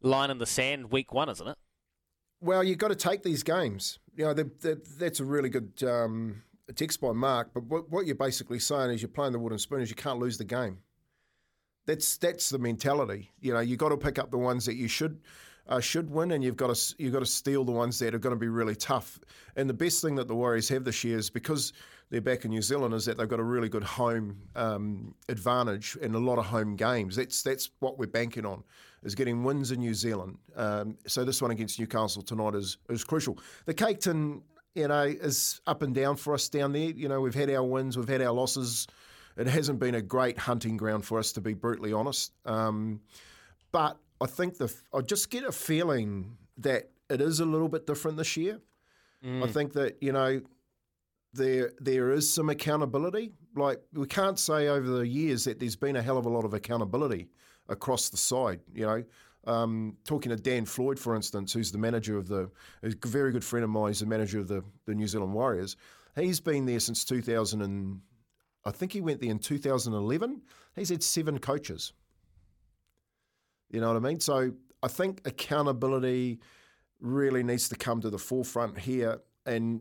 line 0.00 0.30
in 0.30 0.38
the 0.38 0.46
sand 0.46 0.90
week 0.90 1.12
one, 1.12 1.28
isn't 1.28 1.46
it? 1.46 1.58
Well, 2.42 2.64
you've 2.64 2.78
got 2.78 2.88
to 2.88 2.96
take 2.96 3.22
these 3.22 3.44
games. 3.44 4.00
You 4.16 4.24
know, 4.24 4.34
they're, 4.34 4.50
they're, 4.60 4.78
that's 4.98 5.20
a 5.20 5.24
really 5.24 5.48
good 5.48 5.82
um, 5.84 6.42
text 6.74 7.00
by 7.00 7.12
Mark. 7.12 7.50
But 7.54 7.64
what, 7.64 7.88
what 7.88 8.04
you're 8.04 8.16
basically 8.16 8.58
saying 8.58 8.90
is 8.90 9.00
you're 9.00 9.08
playing 9.08 9.32
the 9.32 9.38
wooden 9.38 9.58
spoon 9.58 9.80
is 9.80 9.88
you 9.88 9.96
can't 9.96 10.18
lose 10.18 10.38
the 10.38 10.44
game. 10.44 10.78
That's 11.86 12.16
that's 12.16 12.50
the 12.50 12.58
mentality. 12.58 13.30
You 13.40 13.54
know, 13.54 13.60
you've 13.60 13.78
got 13.78 13.90
to 13.90 13.96
pick 13.96 14.18
up 14.18 14.30
the 14.30 14.38
ones 14.38 14.66
that 14.66 14.74
you 14.74 14.88
should 14.88 15.20
uh, 15.68 15.80
should 15.80 16.10
win, 16.10 16.32
and 16.32 16.42
you've 16.42 16.56
got 16.56 16.74
to 16.74 16.94
you've 16.98 17.12
got 17.12 17.20
to 17.20 17.26
steal 17.26 17.64
the 17.64 17.72
ones 17.72 17.98
that 17.98 18.14
are 18.14 18.18
going 18.18 18.34
to 18.34 18.40
be 18.40 18.48
really 18.48 18.76
tough. 18.76 19.18
And 19.56 19.68
the 19.68 19.74
best 19.74 20.02
thing 20.02 20.14
that 20.16 20.28
the 20.28 20.34
Warriors 20.34 20.68
have 20.68 20.84
this 20.84 21.04
year 21.04 21.18
is 21.18 21.30
because 21.30 21.72
they're 22.10 22.20
back 22.20 22.44
in 22.44 22.50
New 22.50 22.62
Zealand, 22.62 22.94
is 22.94 23.04
that 23.06 23.16
they've 23.16 23.28
got 23.28 23.40
a 23.40 23.44
really 23.44 23.68
good 23.68 23.84
home 23.84 24.36
um, 24.54 25.14
advantage 25.28 25.96
and 26.02 26.14
a 26.14 26.18
lot 26.18 26.38
of 26.38 26.46
home 26.46 26.76
games. 26.76 27.16
That's 27.16 27.42
that's 27.42 27.70
what 27.80 27.98
we're 27.98 28.06
banking 28.06 28.44
on 28.44 28.64
is 29.04 29.14
getting 29.14 29.42
wins 29.42 29.72
in 29.72 29.80
New 29.80 29.94
Zealand. 29.94 30.38
Um, 30.56 30.96
so 31.06 31.24
this 31.24 31.42
one 31.42 31.50
against 31.50 31.78
Newcastle 31.78 32.22
tonight 32.22 32.54
is 32.54 32.78
is 32.88 33.04
crucial. 33.04 33.38
The 33.66 33.74
Cake 33.74 34.00
Tin, 34.00 34.42
you 34.74 34.88
know, 34.88 35.02
is 35.02 35.60
up 35.66 35.82
and 35.82 35.94
down 35.94 36.16
for 36.16 36.34
us 36.34 36.48
down 36.48 36.72
there. 36.72 36.90
You 36.90 37.08
know, 37.08 37.20
we've 37.20 37.34
had 37.34 37.50
our 37.50 37.64
wins, 37.64 37.96
we've 37.96 38.08
had 38.08 38.22
our 38.22 38.32
losses. 38.32 38.86
It 39.36 39.46
hasn't 39.46 39.78
been 39.78 39.94
a 39.94 40.02
great 40.02 40.38
hunting 40.38 40.76
ground 40.76 41.06
for 41.06 41.18
us, 41.18 41.32
to 41.32 41.40
be 41.40 41.54
brutally 41.54 41.92
honest. 41.92 42.32
Um, 42.44 43.00
but 43.72 43.96
I 44.22 44.26
think 44.26 44.56
the 44.56 44.72
I 44.94 45.00
just 45.00 45.30
get 45.30 45.44
a 45.44 45.52
feeling 45.52 46.36
that 46.58 46.90
it 47.10 47.20
is 47.20 47.40
a 47.40 47.44
little 47.44 47.68
bit 47.68 47.86
different 47.86 48.16
this 48.16 48.36
year. 48.36 48.60
Mm. 49.24 49.44
I 49.44 49.48
think 49.48 49.72
that 49.72 49.98
you 50.00 50.12
know 50.12 50.40
there 51.32 51.72
there 51.80 52.12
is 52.12 52.32
some 52.32 52.48
accountability. 52.48 53.32
Like 53.56 53.80
we 53.92 54.06
can't 54.06 54.38
say 54.38 54.68
over 54.68 54.88
the 54.88 55.06
years 55.06 55.44
that 55.44 55.58
there's 55.58 55.76
been 55.76 55.96
a 55.96 56.02
hell 56.02 56.18
of 56.18 56.26
a 56.26 56.28
lot 56.28 56.44
of 56.44 56.54
accountability 56.54 57.28
across 57.68 58.08
the 58.10 58.16
side. 58.16 58.60
You 58.72 58.86
know, 58.86 59.04
um, 59.52 59.96
talking 60.04 60.30
to 60.30 60.36
Dan 60.36 60.66
Floyd, 60.66 60.98
for 60.98 61.16
instance, 61.16 61.52
who's 61.52 61.72
the 61.72 61.78
manager 61.78 62.16
of 62.16 62.28
the 62.28 62.50
a 62.82 62.92
very 63.04 63.32
good 63.32 63.44
friend 63.44 63.64
of 63.64 63.70
mine. 63.70 63.88
He's 63.88 64.00
the 64.00 64.06
manager 64.06 64.38
of 64.38 64.48
the 64.48 64.62
the 64.86 64.94
New 64.94 65.08
Zealand 65.08 65.34
Warriors. 65.34 65.76
He's 66.14 66.40
been 66.40 66.66
there 66.66 66.80
since 66.80 67.04
2000 67.04 67.62
and 67.62 68.00
I 68.64 68.70
think 68.70 68.92
he 68.92 69.00
went 69.00 69.20
there 69.20 69.30
in 69.30 69.38
2011. 69.38 70.42
He's 70.76 70.90
had 70.90 71.02
seven 71.02 71.38
coaches. 71.38 71.92
You 73.72 73.80
know 73.80 73.88
what 73.88 73.96
I 73.96 74.00
mean? 74.00 74.20
So 74.20 74.52
I 74.82 74.88
think 74.88 75.22
accountability 75.24 76.38
really 77.00 77.42
needs 77.42 77.68
to 77.70 77.76
come 77.76 78.00
to 78.02 78.10
the 78.10 78.18
forefront 78.18 78.78
here 78.78 79.18
and 79.44 79.80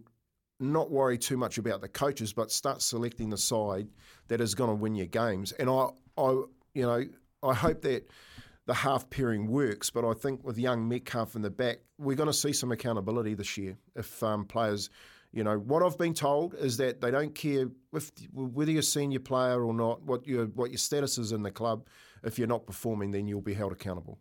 not 0.60 0.90
worry 0.90 1.18
too 1.18 1.38
much 1.38 1.58
about 1.58 1.82
the 1.82 1.88
coaches, 1.88 2.34
but 2.34 2.52
start 2.52 2.82
selecting 2.82 3.30
the 3.30 3.38
side 3.38 3.90
that 4.28 4.42
is 4.42 4.56
going 4.56 4.70
to 4.70 4.76
win 4.76 4.96
your 4.96 5.08
games. 5.08 5.52
And 5.54 5.70
I, 5.70 5.90
I, 6.18 6.30
you 6.74 6.84
know, 6.84 7.04
I 7.44 7.54
hope 7.54 7.82
that 7.82 8.10
the 8.66 8.74
half 8.74 9.10
pairing 9.10 9.48
works, 9.48 9.90
but 9.90 10.06
I 10.06 10.14
think 10.14 10.44
with 10.44 10.58
young 10.58 10.88
Metcalf 10.88 11.36
in 11.36 11.42
the 11.42 11.50
back, 11.50 11.80
we're 11.98 12.16
going 12.16 12.28
to 12.28 12.34
see 12.34 12.54
some 12.54 12.72
accountability 12.72 13.34
this 13.34 13.58
year 13.58 13.78
if 13.96 14.24
um, 14.24 14.46
players 14.46 14.90
you 15.34 15.44
know, 15.46 15.58
what 15.58 15.82
I've 15.82 15.98
been 15.98 16.14
told 16.14 16.56
is 16.56 16.78
that 16.78 17.00
they 17.00 17.10
don't 17.10 17.34
care 17.34 17.68
if, 17.94 18.12
whether 18.34 18.72
you're 18.72 18.82
a 18.82 18.84
senior 18.84 19.20
player 19.20 19.64
or 19.64 19.74
not, 19.74 20.04
what 20.04 20.28
your 20.28 20.48
what 20.48 20.72
your 20.72 20.78
status 20.78 21.18
is 21.18 21.32
in 21.32 21.44
the 21.44 21.52
club. 21.52 21.88
If 22.24 22.38
you're 22.38 22.48
not 22.48 22.66
performing, 22.66 23.12
then 23.12 23.28
you'll 23.28 23.42
be 23.42 23.54
held 23.54 23.72
accountable. 23.72 24.20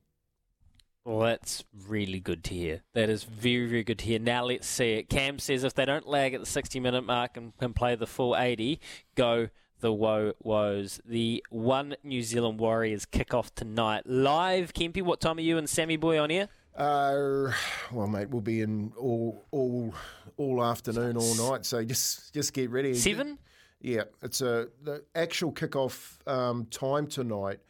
Well, 1.05 1.21
that's 1.21 1.65
really 1.89 2.21
good 2.21 2.45
to 2.45 2.55
hear. 2.55 2.83
That 2.93 3.09
is 3.09 3.25
very, 3.25 3.67
very 3.67 3.83
good 3.83 3.99
to 4.01 4.05
hear. 4.05 4.19
Now 4.19 4.45
let's 4.45 4.67
see 4.67 4.93
it. 4.93 5.09
Cam 5.09 5.39
says 5.39 5.65
if 5.65 5.75
they 5.75 5.85
don't 5.85 6.07
lag 6.07 6.35
at 6.35 6.41
the 6.41 6.47
60 6.47 6.79
minute 6.79 7.03
mark 7.03 7.37
and 7.37 7.57
can 7.59 7.73
play 7.73 7.95
the 7.95 8.07
full 8.07 8.37
80, 8.37 8.81
go 9.15 9.49
the 9.81 9.93
woe 9.93 10.35
woes. 10.43 11.01
The 11.07 11.45
one 11.51 11.97
New 12.05 12.23
Zealand 12.23 12.59
Warriors 12.59 13.07
kick 13.07 13.33
off 13.33 13.55
tonight. 13.55 14.07
Live, 14.07 14.75
Kempy, 14.75 15.03
what 15.03 15.21
time 15.21 15.39
are 15.39 15.43
you 15.43 15.57
and 15.57 15.69
Sammy 15.69 15.97
Boy 15.97 16.21
on 16.21 16.29
here? 16.29 16.49
Uh, 16.77 17.51
well, 17.91 18.07
mate, 18.07 18.29
we'll 18.31 18.41
be 18.41 18.61
in 18.61 18.93
all 18.97 19.45
all 19.51 19.93
all 20.37 20.65
afternoon, 20.65 21.17
all 21.17 21.51
night. 21.51 21.67
So 21.67 21.85
just 21.85 22.33
just 22.33 22.53
get 22.53 22.71
ready. 22.71 22.95
Seven. 22.95 23.39
Yeah, 23.81 24.05
it's 24.23 24.41
a 24.43 24.69
the 24.83 25.03
actual 25.15 25.53
kickoff 25.53 26.19
um, 26.29 26.67
time 26.67 27.07
tonight. 27.07 27.61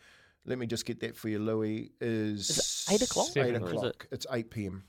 Let 0.51 0.59
me 0.59 0.67
just 0.67 0.85
get 0.85 0.99
that 1.01 1.17
for 1.17 1.29
you, 1.29 1.39
Louis. 1.39 1.93
Is, 2.01 2.51
is 2.51 2.87
eight 2.91 3.03
o'clock? 3.03 3.29
Eight 3.37 3.55
o'clock. 3.55 4.07
It? 4.11 4.15
It's 4.15 4.27
eight 4.33 4.51
p.m. 4.51 4.83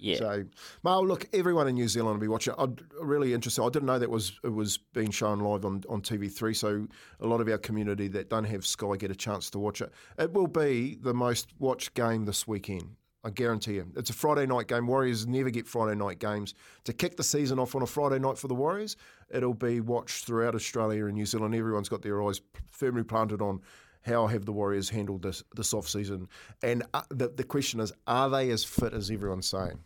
Yeah. 0.00 0.16
So, 0.16 0.44
well, 0.82 1.06
look, 1.06 1.28
everyone 1.32 1.68
in 1.68 1.76
New 1.76 1.86
Zealand 1.86 2.14
will 2.14 2.20
be 2.20 2.26
watching. 2.26 2.54
I'm 2.58 2.76
really 3.00 3.34
interested. 3.34 3.62
I 3.62 3.68
didn't 3.68 3.86
know 3.86 4.00
that 4.00 4.10
was 4.10 4.32
it 4.42 4.52
was 4.52 4.78
being 4.78 5.12
shown 5.12 5.38
live 5.38 5.64
on, 5.64 5.84
on 5.88 6.02
TV3. 6.02 6.56
So, 6.56 6.88
a 7.20 7.26
lot 7.26 7.40
of 7.40 7.48
our 7.48 7.58
community 7.58 8.08
that 8.08 8.30
don't 8.30 8.42
have 8.42 8.66
Sky 8.66 8.96
get 8.96 9.12
a 9.12 9.14
chance 9.14 9.48
to 9.50 9.60
watch 9.60 9.80
it. 9.80 9.92
It 10.18 10.32
will 10.32 10.48
be 10.48 10.98
the 11.00 11.14
most 11.14 11.50
watched 11.60 11.94
game 11.94 12.24
this 12.24 12.48
weekend. 12.48 12.96
I 13.22 13.30
guarantee 13.30 13.74
you. 13.74 13.86
It's 13.96 14.10
a 14.10 14.14
Friday 14.14 14.46
night 14.46 14.66
game. 14.66 14.88
Warriors 14.88 15.24
never 15.26 15.50
get 15.50 15.68
Friday 15.68 15.96
night 15.96 16.18
games. 16.18 16.54
To 16.84 16.92
kick 16.92 17.16
the 17.16 17.22
season 17.22 17.60
off 17.60 17.76
on 17.76 17.82
a 17.82 17.86
Friday 17.86 18.18
night 18.18 18.38
for 18.38 18.48
the 18.48 18.54
Warriors, 18.54 18.96
it'll 19.28 19.54
be 19.54 19.80
watched 19.80 20.24
throughout 20.24 20.56
Australia 20.56 21.04
and 21.04 21.14
New 21.14 21.26
Zealand. 21.26 21.54
Everyone's 21.54 21.88
got 21.90 22.02
their 22.02 22.22
eyes 22.26 22.40
firmly 22.72 23.04
planted 23.04 23.42
on 23.42 23.60
how 24.02 24.26
have 24.26 24.44
the 24.44 24.52
Warriors 24.52 24.88
handled 24.88 25.22
this 25.22 25.42
this 25.54 25.74
off 25.74 25.88
season. 25.88 26.28
And 26.62 26.84
uh, 26.94 27.02
the 27.10 27.28
the 27.28 27.44
question 27.44 27.80
is, 27.80 27.92
are 28.06 28.30
they 28.30 28.50
as 28.50 28.64
fit 28.64 28.92
as 28.92 29.10
everyone's 29.10 29.46
saying? 29.46 29.80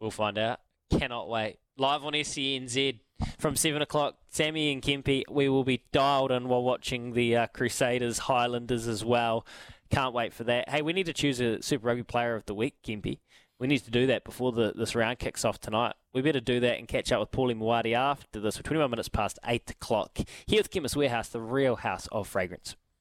We'll 0.00 0.10
find 0.10 0.38
out. 0.38 0.60
Cannot 0.90 1.28
wait. 1.28 1.58
Live 1.78 2.04
on 2.04 2.12
SENZ 2.12 2.98
from 3.38 3.56
7 3.56 3.80
o'clock. 3.80 4.16
Sammy 4.30 4.72
and 4.72 4.82
Kempy, 4.82 5.22
we 5.30 5.48
will 5.48 5.64
be 5.64 5.84
dialed 5.92 6.32
in 6.32 6.48
while 6.48 6.62
watching 6.62 7.12
the 7.12 7.36
uh, 7.36 7.46
Crusaders 7.48 8.18
Highlanders 8.18 8.88
as 8.88 9.04
well. 9.04 9.46
Can't 9.90 10.14
wait 10.14 10.34
for 10.34 10.44
that. 10.44 10.68
Hey, 10.68 10.82
we 10.82 10.92
need 10.92 11.06
to 11.06 11.12
choose 11.12 11.40
a 11.40 11.62
Super 11.62 11.86
Rugby 11.86 12.02
Player 12.02 12.34
of 12.34 12.46
the 12.46 12.54
Week, 12.54 12.74
Kempy. 12.84 13.20
We 13.62 13.68
need 13.68 13.84
to 13.84 13.92
do 13.92 14.08
that 14.08 14.24
before 14.24 14.50
the, 14.50 14.72
this 14.74 14.96
round 14.96 15.20
kicks 15.20 15.44
off 15.44 15.60
tonight. 15.60 15.94
We 16.12 16.20
better 16.20 16.40
do 16.40 16.58
that 16.58 16.78
and 16.80 16.88
catch 16.88 17.12
up 17.12 17.20
with 17.20 17.30
Paulie 17.30 17.56
Mawadi 17.56 17.94
after 17.94 18.40
this. 18.40 18.58
We're 18.58 18.62
21 18.62 18.90
minutes 18.90 19.08
past 19.08 19.38
8 19.46 19.70
o'clock. 19.70 20.18
Here 20.46 20.58
with 20.58 20.68
Chemist 20.68 20.96
Warehouse, 20.96 21.28
the 21.28 21.40
real 21.40 21.76
house 21.76 22.08
of 22.10 22.26
fragrance. 22.26 22.74